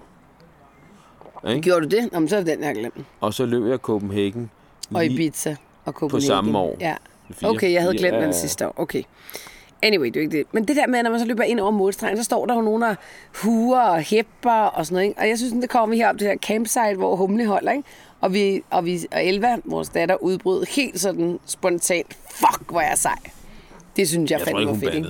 [1.48, 1.60] Ikke?
[1.60, 2.12] Gjorde du det?
[2.12, 2.94] Nå, men så er den, har glemt.
[3.20, 4.50] Og så løb jeg Copenhagen
[4.94, 6.26] Og Ibiza og Copenhagen.
[6.26, 6.76] samme år.
[6.80, 6.94] Ja.
[7.30, 7.50] Fire.
[7.50, 8.72] Okay, jeg havde glemt ja, den sidste år.
[8.76, 9.02] Okay.
[9.82, 10.46] Anyway, det er ikke det.
[10.52, 12.60] Men det der med, når man så løber ind over målstrengen, så står der jo
[12.60, 12.94] nogen, der
[13.42, 15.08] huer og hæpper og sådan noget.
[15.08, 15.20] Ikke?
[15.20, 17.72] Og jeg synes, det kommer vi herop til det her campsite, hvor Humle holder.
[17.72, 17.84] Ikke?
[18.20, 22.16] Og, vi, og, vi, og Elva, vores datter, udbrød helt sådan spontant.
[22.30, 23.18] Fuck, hvor er jeg sej.
[23.96, 24.94] Det synes jeg, Jeg fandme var fedt.
[24.94, 25.08] Ikke?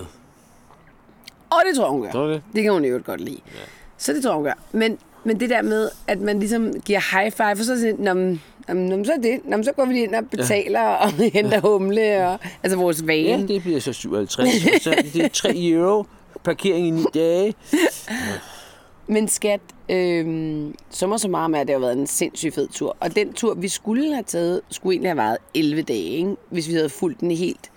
[1.50, 2.10] Og det tror jeg, hun gør.
[2.10, 2.42] Tror det?
[2.54, 3.40] Det kan hun jo godt lide.
[3.46, 3.60] Ja.
[3.98, 4.54] Så det tror jeg, hun gør.
[4.72, 7.82] Men, men det der med, at man ligesom giver high five, for så er det
[7.82, 9.40] sådan, "Nå, men- nå, men- nå, men så er det.
[9.44, 10.94] Nå, men så går vi lige ind og betaler ja.
[10.94, 13.24] og henter humle, og, altså vores van.
[13.40, 14.48] Ja, det bliver så 57.
[14.76, 16.04] og så det er 3 euro.
[16.44, 17.54] Parkering i 9 dage.
[19.08, 22.96] Men skat, øh, summer så meget med, at det har været en sindssygt fed tur.
[23.00, 26.36] Og den tur, vi skulle have taget, skulle egentlig have varet 11 dage, ikke?
[26.50, 27.70] hvis vi havde fulgt den helt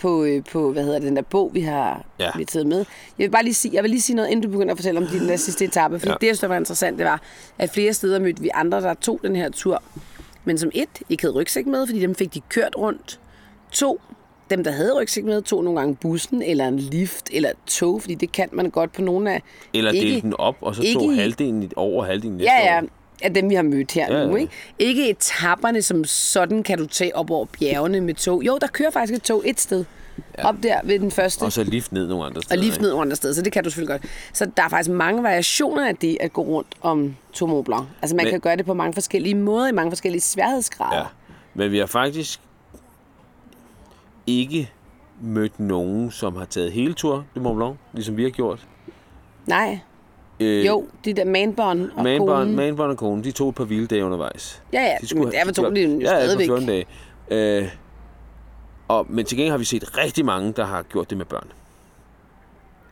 [0.00, 2.30] på, øh, på hvad hedder det, den der bog, vi har, Ja.
[2.30, 2.78] har taget med.
[3.18, 5.00] Jeg vil bare lige sige, jeg vil lige sige noget, inden du begynder at fortælle
[5.00, 6.16] om din der sidste etape, fordi Ja.
[6.20, 7.20] det, jeg synes, der var interessant, det var,
[7.58, 9.82] at flere steder mødte vi andre, der tog den her tur,
[10.44, 13.20] men som et, ikke havde rygsæk med, fordi dem fik de kørt rundt.
[13.72, 14.00] To,
[14.50, 18.14] dem, der havde rygsæk med, tog nogle gange bussen, eller en lift, eller tog, fordi
[18.14, 19.42] det kan man godt på nogle af...
[19.74, 22.82] Eller ikke- dele den op, og så ikke tog halvdelen over halvdelen næste Ja, ja,
[22.82, 22.86] år.
[23.22, 24.36] Af dem, vi har mødt her Ja, nu.
[24.36, 24.52] Ikke?
[24.78, 28.42] ikke etapperne som sådan kan du tage op over bjergene med tog.
[28.42, 29.84] Jo, der kører faktisk et tog et sted.
[30.38, 30.48] Ja.
[30.48, 31.42] Op der ved den første.
[31.42, 32.60] Og så lift ned nogle andre og steder.
[32.60, 32.82] lift ikke?
[32.82, 34.12] ned nogle andre steder, så det kan du selvfølgelig godt.
[34.32, 37.84] Så der er faktisk mange variationer af det at gå rundt om Tour Blanc.
[38.02, 40.96] Altså man Men- kan gøre det på mange forskellige måder, i mange forskellige sværhedsgrader.
[40.98, 41.04] Ja.
[41.54, 42.40] Men vi har faktisk
[44.26, 44.70] ikke
[45.22, 48.66] mødt nogen, som har taget hele tur de Mont Blanc, ligesom vi har gjort.
[49.46, 49.78] Nej,
[50.40, 52.56] Øh, jo, de der manbånd og Manbånd, konen.
[52.56, 54.62] manbånd og kone, de tog et par hviledage undervejs.
[54.72, 56.48] Ja, ja, men derfor tog de den jo ja, ja, stadigvæk.
[56.48, 56.86] på 14 dage.
[57.62, 57.68] Øh,
[58.88, 61.46] og, men til gengæld har vi set rigtig mange, der har gjort det med børn.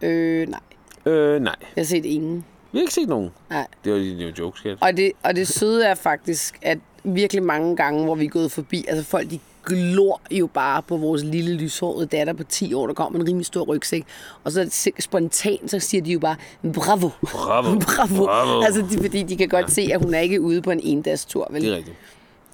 [0.02, 0.60] Øh, nej,
[1.06, 1.54] Øh, nej.
[1.76, 2.44] jeg har set ingen.
[2.72, 3.30] Vi har ikke set nogen.
[3.50, 3.66] Nej.
[3.84, 4.78] Det var det var jo joke, skat.
[4.80, 8.52] Og det, og det søde er faktisk, at virkelig mange gange, hvor vi er gået
[8.52, 12.86] forbi, altså folk de glor jo bare på vores lille lyshårede datter på 10 år,
[12.86, 14.04] der kommer en rimelig stor rygsæk.
[14.44, 17.10] Og så spontant, så siger de jo bare, bravo.
[17.22, 17.78] Bravo.
[17.96, 18.24] bravo.
[18.24, 18.62] Bravo.
[18.62, 19.72] Altså, de, fordi de kan godt ja.
[19.72, 21.62] se, at hun er ikke ude på en endagstur, vel?
[21.62, 21.96] Det er rigtigt.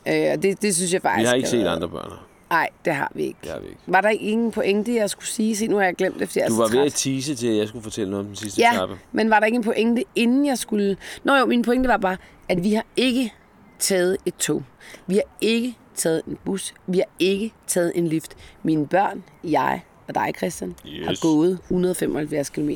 [0.09, 1.23] Øh, og det, det synes jeg faktisk...
[1.23, 2.13] Vi har ikke set andre børn.
[2.51, 3.39] Nej, det har vi ikke.
[3.43, 3.81] Det har vi ikke.
[3.87, 5.57] Var der ingen pointe, jeg skulle sige?
[5.57, 7.57] Se, nu har jeg glemt det, fordi jeg Du var ved at tease til, at
[7.57, 8.99] jeg skulle fortælle noget om den sidste Ja, etape.
[9.13, 10.97] men var der ikke en pointe, inden jeg skulle...
[11.25, 12.17] Nå jo, min pointe var bare,
[12.49, 13.33] at vi har ikke
[13.79, 14.63] taget et tog.
[15.07, 16.75] Vi har ikke taget en bus.
[16.87, 18.37] Vi har ikke taget en lift.
[18.63, 21.07] Mine børn, jeg og dig, Christian, Yes.
[21.07, 22.71] har gået 175 km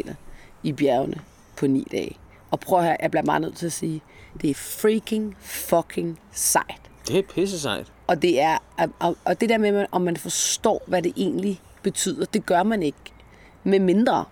[0.62, 1.16] i bjergene
[1.57, 2.16] på ni dage.
[2.51, 4.01] Og prøv høre, jeg bliver meget nødt til at sige,
[4.43, 6.81] det er freaking fucking sejt.
[7.09, 7.87] Det er pisse sejt.
[8.07, 8.59] Og det, er,
[8.99, 12.83] og, og det der med, om man forstår, hvad det egentlig betyder, det gør man
[12.83, 12.99] ikke.
[13.64, 14.25] Med mindre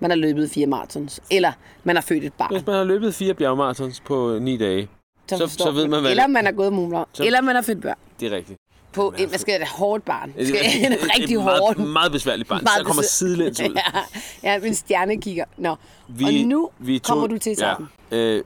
[0.00, 1.52] man har løbet fire marathons, eller
[1.84, 2.48] man har født et barn.
[2.52, 4.88] Hvis man har løbet fire bjergmarathons på ni dage,
[5.28, 7.62] så- forstår så ved man, hvad Eller man har gået Blanc, Så- eller man har
[7.62, 7.96] født børn.
[8.20, 8.58] Det er rigtigt.
[8.92, 10.34] På et, hvad skal det, et hårdt barn.
[10.36, 11.78] Et, Skal et, en et, rigtig et meget, hårdt.
[11.78, 13.66] meget besværligt barn, Meget der kommer sidelæns ud.
[14.42, 15.44] ja, ja, en stjerne kigger.
[15.56, 15.76] Nå,
[16.08, 17.88] vi, og nu vi kommer du til etappen.
[18.10, 18.44] Ja, øh,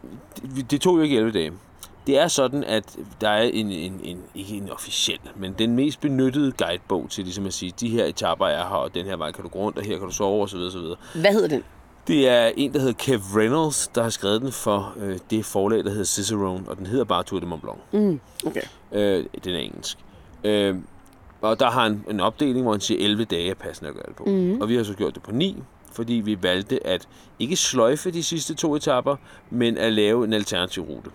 [0.56, 1.52] det, det tog jo ikke 11 dage.
[2.06, 2.84] Det er sådan, at
[3.20, 7.46] der er en, en, en, ikke en officiel, men den mest benyttede guidebog til ligesom
[7.46, 9.78] at sige, de her etapper er her, og den her vej kan du gå rundt,
[9.78, 10.56] og her kan du sove, osv.
[10.56, 10.80] osv.
[11.20, 11.62] Hvad hedder den?
[12.06, 15.84] Det er en, der hedder Kev Reynolds, der har skrevet den for øh, det forlag,
[15.84, 17.78] der hedder Cicerone, og den hedder bare Tour de Mont Blanc.
[17.92, 18.60] Mm, okay.
[18.92, 19.98] Øh, den er engelsk.
[20.44, 20.76] Øh,
[21.40, 24.06] og der har han en opdeling, hvor han siger 11 dage er passende at gøre
[24.08, 24.24] det på.
[24.24, 24.60] Mm.
[24.60, 28.22] Og vi har så gjort det på 9, fordi vi valgte at ikke sløjfe de
[28.22, 29.16] sidste to etapper,
[29.50, 31.10] men at lave en alternativ rute.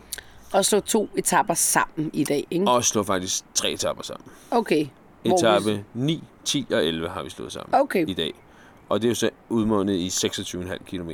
[0.54, 2.68] Og slå to etapper sammen i dag, ikke?
[2.72, 4.26] Og slå faktisk tre etapper sammen.
[4.52, 4.88] Okay.
[5.26, 8.08] Hvor vi- Etape 9, 10 og 11 har vi slået sammen Okay.
[8.08, 8.34] i dag.
[8.90, 11.10] Og det er jo så udmundet i 26,5 km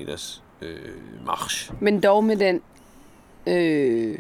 [0.62, 1.72] øh, march.
[1.80, 2.62] Men dog med den
[3.48, 4.20] øh,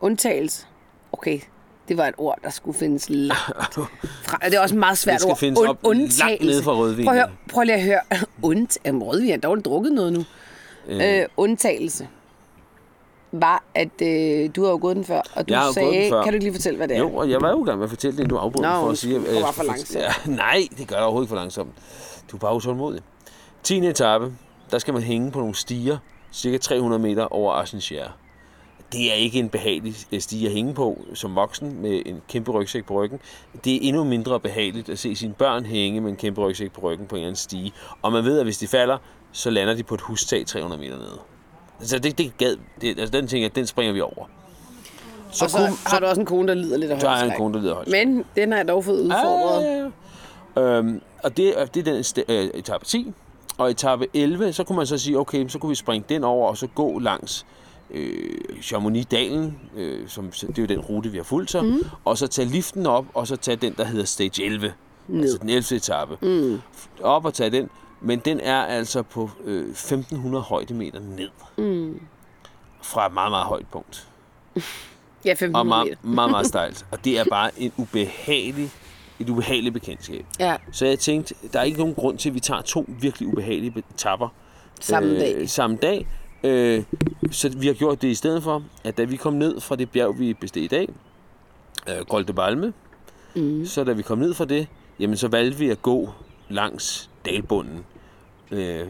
[0.00, 0.66] undtagelse.
[1.12, 1.40] Okay,
[1.88, 4.38] det var et ord, der skulle findes langt fra.
[4.44, 5.38] Det er også et meget svært Det skal ord.
[5.38, 5.78] findes op
[6.20, 7.06] langt nede fra rødvinen.
[7.06, 8.00] Prøv, høre, prøv lige at høre.
[8.42, 10.24] Und, Jamen, rødvin, jeg har dog drukket noget nu.
[10.86, 11.20] Øh.
[11.20, 12.08] Øh, undtagelse
[13.40, 16.22] var, at øh, du har jo gået den før, og du Jeg sagde, før.
[16.22, 17.00] kan du ikke lige fortælle, hvad det er?
[17.00, 18.90] Jo, og jeg var jo i gang med at fortælle det, du afbrød Nå, for
[18.90, 19.14] at sige...
[19.18, 20.04] Det går bare for langsomt.
[20.04, 20.12] Ja,
[20.44, 21.70] nej, det gør det overhovedet ikke for langsomt.
[22.30, 23.00] Du er bare utålmodig.
[23.62, 23.86] 10.
[23.86, 24.32] etape,
[24.70, 25.98] der skal man hænge på nogle stiger,
[26.32, 28.16] cirka 300 meter over Arsenskjær.
[28.92, 32.50] Det er ikke en behagelig øh, stige at hænge på som voksen med en kæmpe
[32.50, 33.18] rygsæk på ryggen.
[33.64, 36.80] Det er endnu mindre behageligt at se sine børn hænge med en kæmpe rygsæk på
[36.80, 37.72] ryggen på en eller anden stige.
[38.02, 38.98] Og man ved, at hvis de falder,
[39.32, 41.18] så lander de på et hustag 300 meter nede.
[41.80, 44.28] Altså, det, det gad, det, altså den ting, jeg- den springer vi over.
[45.32, 47.26] Så, og så har du også en kone, der lider lidt af Så er jeg
[47.26, 47.88] en kone, der lider højt.
[47.88, 49.62] Men den har jeg dog fået udfordret.
[49.64, 49.90] Ja, ja,
[50.56, 50.78] ja.
[50.78, 53.12] Øhm, og det, er- det er den øh, etape 10.
[53.58, 56.48] Og etape 11, så kunne man så sige, okay, så kunne vi springe den over,
[56.48, 57.46] og så gå langs
[57.90, 61.78] øh, Chamonix-dalen, øh, som, så det er jo den rute, vi har fulgt så, mm.
[62.04, 64.72] og så tage liften op, og så tage den, der hedder Stage 11,
[65.08, 65.22] Ned.
[65.22, 65.76] altså den 11.
[65.76, 66.16] etape.
[66.22, 66.60] Mm.
[67.02, 67.68] Op og tage den,
[68.00, 71.28] men den er altså på øh, 1500 højdemeter ned.
[71.58, 72.00] Mm.
[72.82, 74.08] Fra et meget, meget højt punkt.
[75.24, 76.14] Ja, Og 1500 meget, meter.
[76.14, 76.86] meget, meget stejlt.
[76.92, 78.70] Og det er bare en ubehagelig,
[79.20, 80.26] et ubehageligt bekendtskab.
[80.40, 83.28] Ja, Så jeg tænkte, der er ikke nogen grund til, at vi tager to virkelig
[83.28, 84.28] ubehagelige etapper
[84.80, 85.50] samme dag.
[85.50, 86.06] samme dag.
[86.44, 86.82] Øh,
[87.30, 89.90] så vi har gjort det i stedet for, at da vi kom ned fra det
[89.90, 90.88] bjerg, vi besteg i dag,
[91.88, 92.72] øh, Grol de Balme,
[93.36, 93.66] mm.
[93.66, 94.66] så da vi kom ned fra det,
[95.00, 96.10] jamen så valgte vi at gå
[96.48, 97.84] langs dalbunden,
[98.50, 98.86] øh,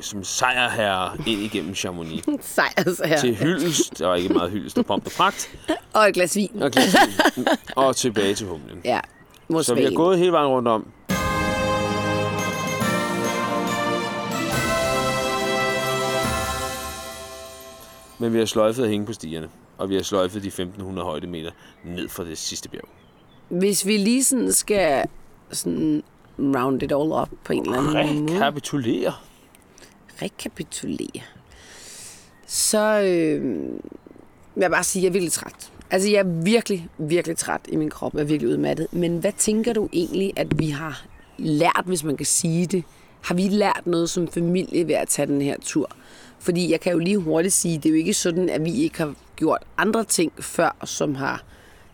[0.00, 2.24] som sejrherre ind igennem Chamonix.
[2.40, 3.16] Sejrs her.
[3.16, 5.50] Til hyldest, var ikke meget hyldest og pomp og pragt,
[5.94, 6.62] Og et glas vin.
[6.62, 6.94] og, glas
[7.36, 7.46] vin,
[7.76, 8.80] og tilbage til humlen.
[8.84, 9.00] Ja,
[9.48, 10.86] mod Så vi har gået hele vejen rundt om.
[18.18, 19.48] Men vi har sløjfet at hænge på stierne,
[19.78, 21.50] og vi har sløjfet de 1500 højdemeter
[21.84, 22.88] ned fra det sidste bjerg.
[23.48, 25.04] Hvis vi lige sådan skal
[25.50, 26.02] sådan
[26.42, 28.36] round it all up på en eller anden måde.
[28.36, 29.12] Rekapitulere.
[30.22, 31.22] rekapitulere,
[32.46, 33.42] så øh,
[34.54, 35.72] vil jeg bare sige, at jeg er virkelig træt.
[35.90, 38.14] Altså, jeg er virkelig, virkelig træt i min krop.
[38.14, 38.86] Jeg er virkelig udmattet.
[38.92, 41.04] Men hvad tænker du egentlig, at vi har
[41.38, 42.84] lært, hvis man kan sige det?
[43.20, 45.90] Har vi lært noget som familie ved at tage den her tur?
[46.38, 48.98] Fordi jeg kan jo lige hurtigt sige, det er jo ikke sådan, at vi ikke
[48.98, 51.42] har gjort andre ting før, som har,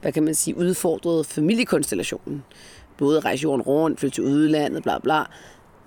[0.01, 2.45] hvad kan man sige, udfordret familiekonstellationen.
[2.99, 5.23] Både rejse jorden rundt, flytte til udlandet, bla bla.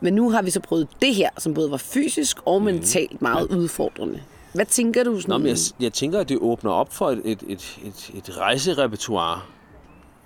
[0.02, 3.52] Men nu har vi så prøvet det her, som både var fysisk og mentalt meget
[3.52, 4.22] udfordrende.
[4.54, 5.34] Hvad tænker du sådan?
[5.34, 8.38] Nå, men jeg, jeg tænker, at det åbner op for et, et, et, et, et
[8.38, 9.42] rejserepertoire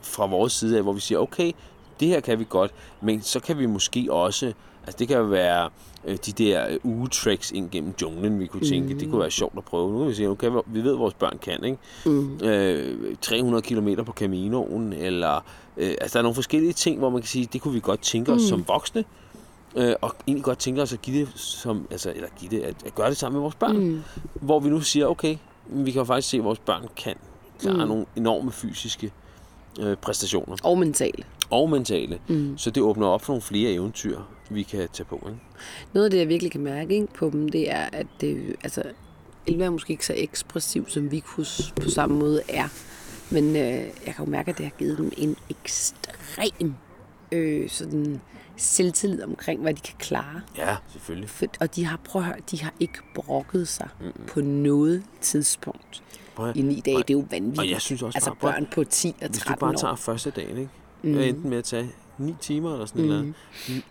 [0.01, 1.51] fra vores side af, hvor vi siger, okay,
[1.99, 2.71] det her kan vi godt,
[3.01, 5.69] men så kan vi måske også, altså det kan være
[6.05, 8.99] øh, de der øh, ugetreks ind gennem junglen, vi kunne tænke, mm.
[8.99, 9.91] det kunne være sjovt at prøve.
[9.91, 11.77] Nu kan vi sige, okay, vi ved, at vores børn kan, ikke?
[12.05, 12.39] Mm.
[12.43, 15.45] Øh, 300 km på Caminoen, eller,
[15.77, 18.01] øh, altså der er nogle forskellige ting, hvor man kan sige, det kunne vi godt
[18.01, 18.47] tænke os mm.
[18.47, 19.03] som voksne,
[19.75, 22.75] øh, og egentlig godt tænke os at give det som, altså, eller give det, at,
[22.85, 23.77] at gøre det sammen med vores børn.
[23.77, 24.01] Mm.
[24.33, 27.15] Hvor vi nu siger, okay, vi kan jo faktisk se, at vores børn kan
[27.59, 27.89] klare mm.
[27.89, 29.11] nogle enorme fysiske
[29.79, 31.23] øh, præstationer Og mentale.
[31.49, 32.19] og mentale.
[32.27, 32.57] Mm.
[32.57, 34.19] Så det åbner op for nogle flere eventyr,
[34.49, 35.15] vi kan tage på.
[35.27, 35.39] Ikke?
[35.93, 38.83] Noget af det, jeg virkelig kan mærke ikke, på dem, det er, at det, altså,
[39.47, 42.67] Elva er måske ikke så ekspressiv, som Vikus på samme måde er.
[43.31, 43.63] Men øh,
[44.05, 46.73] jeg kan jo mærke, at det har givet dem en ekstrem
[47.31, 48.21] øh, sådan
[48.57, 50.41] selvtillid omkring, hvad de kan klare.
[50.57, 51.29] Ja, selvfølgelig.
[51.29, 54.11] For, og de har, prøv at høre, de har ikke brokket sig mm.
[54.27, 56.03] på noget tidspunkt
[56.35, 56.97] Prøv at- i ni dage.
[56.97, 57.59] Det er jo vanvittigt.
[57.59, 59.75] og jeg synes også altså bare, børn på 10 og Hvis du 13 bare år.
[59.77, 60.69] tager første dagen, ikke?
[61.01, 61.17] Mm.
[61.17, 63.07] enten med at tage 9 timer eller sådan mm.
[63.07, 63.33] noget,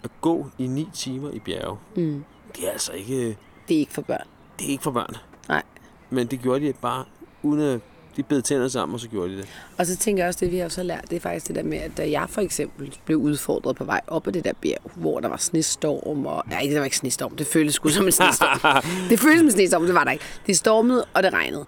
[0.05, 2.24] at gå i 9 timer i bjerge, mm.
[2.57, 3.26] det er altså ikke,
[3.68, 4.26] Det er ikke for børn.
[4.59, 5.14] det er ikke for børn.
[5.49, 5.62] Nej.
[6.11, 7.05] Men det gjorde de bare
[7.43, 7.80] uden at
[8.17, 9.49] de bed tænder sammen, og så gjorde de det.
[9.79, 11.62] Og så tænker jeg også, det vi har så lært, det er faktisk det der
[11.62, 14.91] med, at da jeg for eksempel blev udfordret på vej op ad det der bjerg,
[14.95, 16.45] hvor der var snestorm, og...
[16.51, 18.83] Nej, det var ikke snestorm, det føltes sgu som en snestorm.
[19.11, 20.25] det føltes som en snestorm, det var der ikke.
[20.47, 21.67] Det stormede, og det regnede.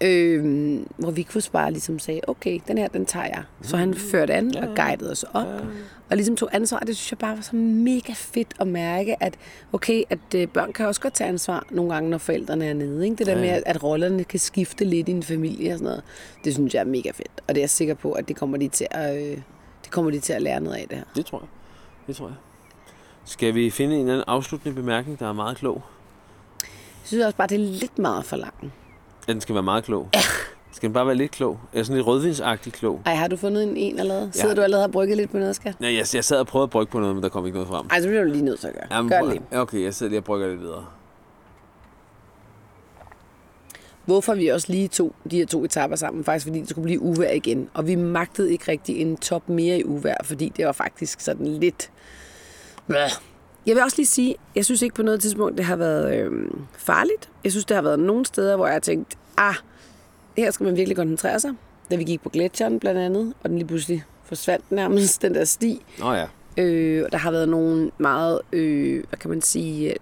[0.00, 3.42] Øh, hvor Vikus bare ligesom sagde, okay, den her, den tager jeg.
[3.62, 5.46] Så han førte an og guidede os op.
[6.10, 9.34] Og ligesom tog ansvar, det synes jeg bare var så mega fedt at mærke, at
[9.72, 13.04] okay, at øh, børn kan også godt tage ansvar nogle gange, når forældrene er nede.
[13.04, 13.16] Ikke?
[13.16, 16.02] Det der med, at, at rollerne kan skifte lidt i en familie og sådan noget.
[16.44, 17.42] Det synes jeg er mega fedt.
[17.48, 19.38] Og det er jeg sikker på, at det kommer de til at, øh,
[19.84, 21.04] det kommer de til at lære noget af det her.
[21.16, 21.48] Det tror jeg.
[22.06, 22.36] Det tror jeg.
[23.24, 25.82] Skal vi finde en eller anden afsluttende bemærkning, der er meget klog?
[26.62, 26.68] Jeg
[27.04, 28.64] synes også bare, det er lidt meget for langt.
[29.28, 30.08] At den skal være meget klog?
[30.14, 30.20] Ja.
[30.72, 31.60] Skal den bare være lidt klog?
[31.72, 33.00] Eller sådan lidt rødvinsagtig klog?
[33.06, 34.30] Ej, har du fundet en en allerede?
[34.32, 34.54] Sidder Ja.
[34.54, 35.80] du allerede og brygget lidt på noget, skat?
[35.80, 37.68] Nej, jeg, jeg sad og prøvede at brygge på noget, men der kom ikke noget
[37.68, 37.86] frem.
[37.90, 38.84] Ej, så bliver du lige nødt til at gøre.
[38.90, 39.60] Jamen, Gør det lige.
[39.60, 40.86] Okay, jeg sidder lige og brygger lidt videre.
[44.04, 47.00] Hvorfor vi også lige tog de her to etapper sammen, faktisk fordi det skulle blive
[47.02, 47.68] uvær igen.
[47.74, 51.46] Og vi magtede ikke rigtig en top mere i uvær, fordi det var faktisk sådan
[51.46, 51.90] lidt...
[52.88, 52.96] Bæh.
[53.68, 56.50] Jeg vil også lige sige, jeg synes ikke på noget tidspunkt, det har været øh,
[56.72, 57.30] farligt.
[57.44, 59.54] Jeg synes, det har været nogle steder, hvor jeg har tænkt, ah,
[60.36, 61.52] her skal man virkelig koncentrere sig.
[61.90, 65.44] Da vi gik på gletsjeren blandt andet, og den lige pludselig forsvandt nærmest, den der
[65.44, 65.84] sti.
[65.98, 66.26] Nå ja.
[66.56, 69.96] Øh, og der har været nogle meget, øh, hvad kan man sige, øh,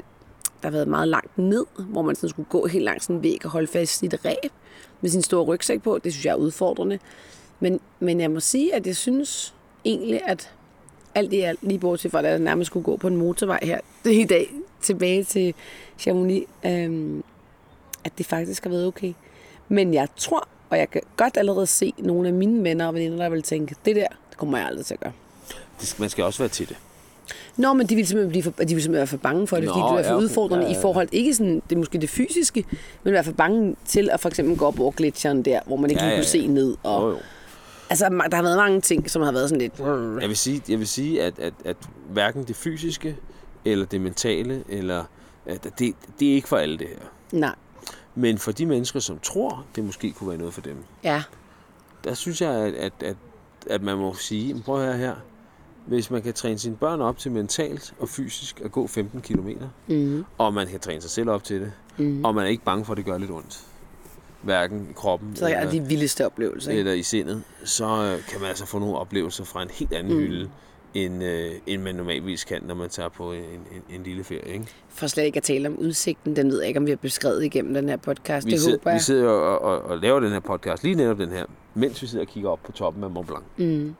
[0.63, 3.23] der har været meget langt ned, hvor man sådan skulle gå helt langs sådan en
[3.23, 4.53] væg og holde fast i et ræb
[5.01, 5.99] med sin store rygsæk på.
[6.05, 6.99] Det synes jeg er udfordrende.
[7.61, 9.55] Men, men jeg må sige, at jeg synes
[9.85, 10.56] egentlig, at
[11.17, 13.79] alt i alt, lige bortset fra, at jeg nærmest skulle gå på en motorvej her
[14.11, 14.51] i dag,
[14.83, 15.55] tilbage til
[15.99, 17.23] Chamonix, øh,
[18.05, 19.13] at det faktisk har været okay.
[19.69, 23.19] Men jeg tror, og jeg kan godt allerede se nogle af mine venner og veninder,
[23.19, 25.13] der vil tænke, det der, det kommer jeg aldrig til at gøre.
[25.81, 26.77] Det skal, man skal også være til det.
[27.57, 29.65] Nå, men de vil simpelthen, blive for, de vil simpelthen være for bange for det,
[29.65, 30.83] Nå, fordi det er for ja, udfordrende Ja, ja, i ja.
[30.83, 32.65] forhold, ikke sådan, det måske det fysiske,
[33.03, 35.91] men være for bange til at for eksempel gå op over gletsjeren der, hvor man
[35.91, 36.77] ikke Ja, lige ja, kunne se ned.
[36.83, 37.17] Og, Jo, jo.
[37.91, 39.79] Altså, der har været mange ting, som har været sådan lidt...
[40.21, 41.77] Jeg vil sige, jeg vil sige at, at, at
[42.11, 43.17] hverken det fysiske,
[43.65, 45.05] eller det mentale, eller
[45.47, 47.07] at det, det er ikke for alle det her.
[47.39, 47.55] Nej,
[48.15, 51.23] Men for de mennesker, som tror, det måske kunne være noget for dem, ja.
[52.05, 53.17] der synes jeg, at, at, at,
[53.71, 55.15] at man må sige, "Men prøv at høre her,
[55.87, 59.49] hvis man kan træne sine børn op til mentalt og fysisk at gå 15 km,
[59.87, 60.25] Mm.
[60.39, 62.25] og man kan træne sig selv op til det, Mm.
[62.25, 63.61] og man er ikke bange for, at det gør lidt ondt,
[64.47, 66.71] hverken i kroppen Så er eller, de vildeste oplevelser.
[66.71, 66.81] Ikke?
[66.81, 70.13] eller i sindet, så øh, kan man altså få nogle oplevelser fra en helt anden
[70.13, 70.19] mm.
[70.19, 70.51] hylde,
[70.95, 74.53] end, øh, end man normalvis kan, når man tager på en, en, en lille ferie.
[74.53, 74.67] Ikke?
[74.89, 77.45] For slet ikke at tale om udsigten, den ved jeg ikke, om vi har beskrevet
[77.45, 78.47] igennem den her podcast.
[78.47, 79.03] Vi, det sidder, håber vi jeg.
[79.03, 81.45] sidder jo og, og, og laver den her podcast, lige netop den her,
[81.75, 83.45] mens vi sidder og kigger op på toppen af Mont Blanc.
[83.57, 83.95] Mm.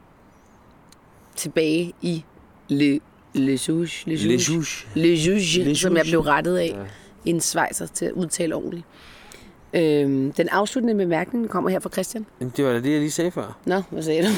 [1.37, 2.25] Tilbage i
[2.69, 3.01] Le,
[3.35, 3.89] Le Juge.
[4.07, 4.87] Le Juge.
[4.95, 5.59] Le Juge.
[5.59, 6.75] Le Le som jeg blev rettet af.
[6.77, 6.85] Ja.
[7.31, 8.85] en svejser til at udtale ordentligt.
[9.75, 12.27] Øhm, den afsluttende bemærkning kommer her fra Christian.
[12.41, 13.59] Jamen, det var da det, jeg lige sagde før.
[13.65, 14.29] Nå, hvad sagde du?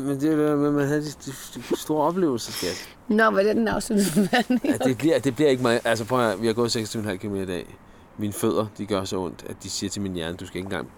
[0.00, 2.88] Men det med, at man havde de, de, de store oplevelser, skat.
[3.08, 4.60] Nå, hvad er den afsluttende bemærkning?
[4.64, 5.80] Ja, det, bliver, det bliver ikke mig.
[5.84, 7.76] Altså prøv at, vi har gået 26,5 km i dag.
[8.18, 10.66] Mine fødder, de gør så ondt, at de siger til min hjerne, du skal ikke
[10.66, 10.88] engang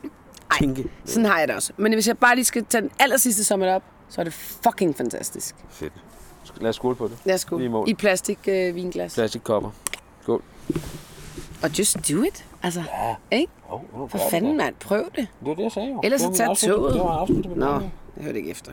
[0.59, 0.91] tænke.
[1.05, 1.73] Sådan har jeg det også.
[1.77, 4.33] Men hvis jeg bare lige skal tage den aller sidste it op, så er det
[4.33, 5.55] fucking fantastisk.
[5.71, 5.93] Fedt.
[6.61, 7.19] Lad os skåle på det.
[7.25, 7.89] Lad os mål.
[7.89, 9.15] I plastik øh, vinglas.
[9.15, 9.71] Plastikkopper.
[10.23, 10.43] Skål.
[11.63, 12.45] Og just do it.
[12.63, 12.83] Altså,
[13.31, 13.53] ikke?
[13.69, 14.75] Oh, oh, For fanden, mand.
[14.81, 15.17] Prøv det.
[15.17, 16.01] Det var det, jeg sagde jo.
[16.05, 16.95] Ellers så tag toget.
[16.95, 17.73] Det var afsluttet Nå,
[18.17, 18.73] jeg hørte ikke efter.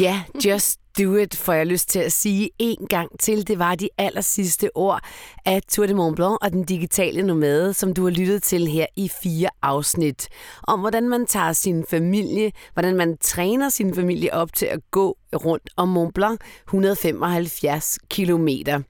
[0.00, 3.48] Ja, just do it, får jeg lyst til at sige en gang til.
[3.48, 5.00] Det var de aller sidste ord
[5.44, 8.86] af Tour de Mont Blanc og den digitale nomade, som du har lyttet til her
[8.96, 10.28] i fire afsnit.
[10.62, 15.16] Om hvordan man tager sin familie, hvordan man træner sin familie op til at gå
[15.32, 18.80] rundt om Mont Blanc 175 kilometer.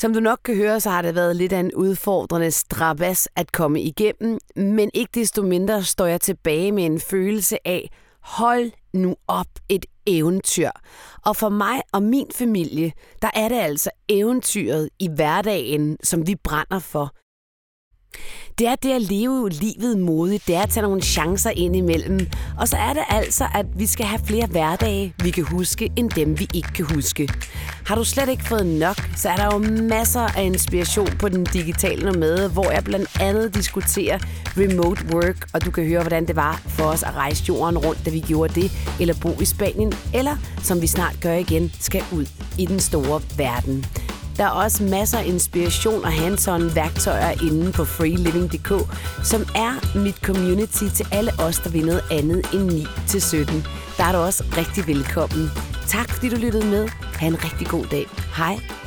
[0.00, 3.52] Som du nok kan høre, så har det været lidt af en udfordrende strabas at
[3.52, 7.90] komme igennem, men ikke desto mindre står jeg tilbage med en følelse af,
[8.20, 10.70] hold nu op et eventyr.
[11.26, 12.92] Og for mig og min familie,
[13.22, 17.14] der er det altså eventyret i hverdagen, som vi brænder for.
[18.58, 22.26] Det er det at leve livet modigt, det er at tage nogle chancer ind imellem.
[22.58, 26.10] Og så er det altså, at vi skal have flere hverdage, vi kan huske, end
[26.10, 27.28] dem vi ikke kan huske.
[27.86, 31.44] Har du slet ikke fået nok, så er der jo masser af inspiration på den
[31.44, 34.18] digitale nomade, hvor jeg blandt andet diskuterer
[34.56, 38.04] remote work, og du kan høre, hvordan det var for os at rejse jorden rundt,
[38.04, 42.02] da vi gjorde det, eller bo i Spanien, eller som vi snart gør igen, skal
[42.12, 42.26] ud
[42.58, 43.86] i den store verden.
[44.36, 48.68] Der er også masser af inspiration og hands-on værktøjer inde på freeliving.dk,
[49.24, 53.68] som er mit community til alle os, der vil noget andet end 9-17.
[53.96, 55.50] Der er du også rigtig velkommen.
[55.88, 56.88] Tak fordi du lyttede med.
[56.88, 58.06] Ha' en rigtig god dag.
[58.36, 58.79] Hej.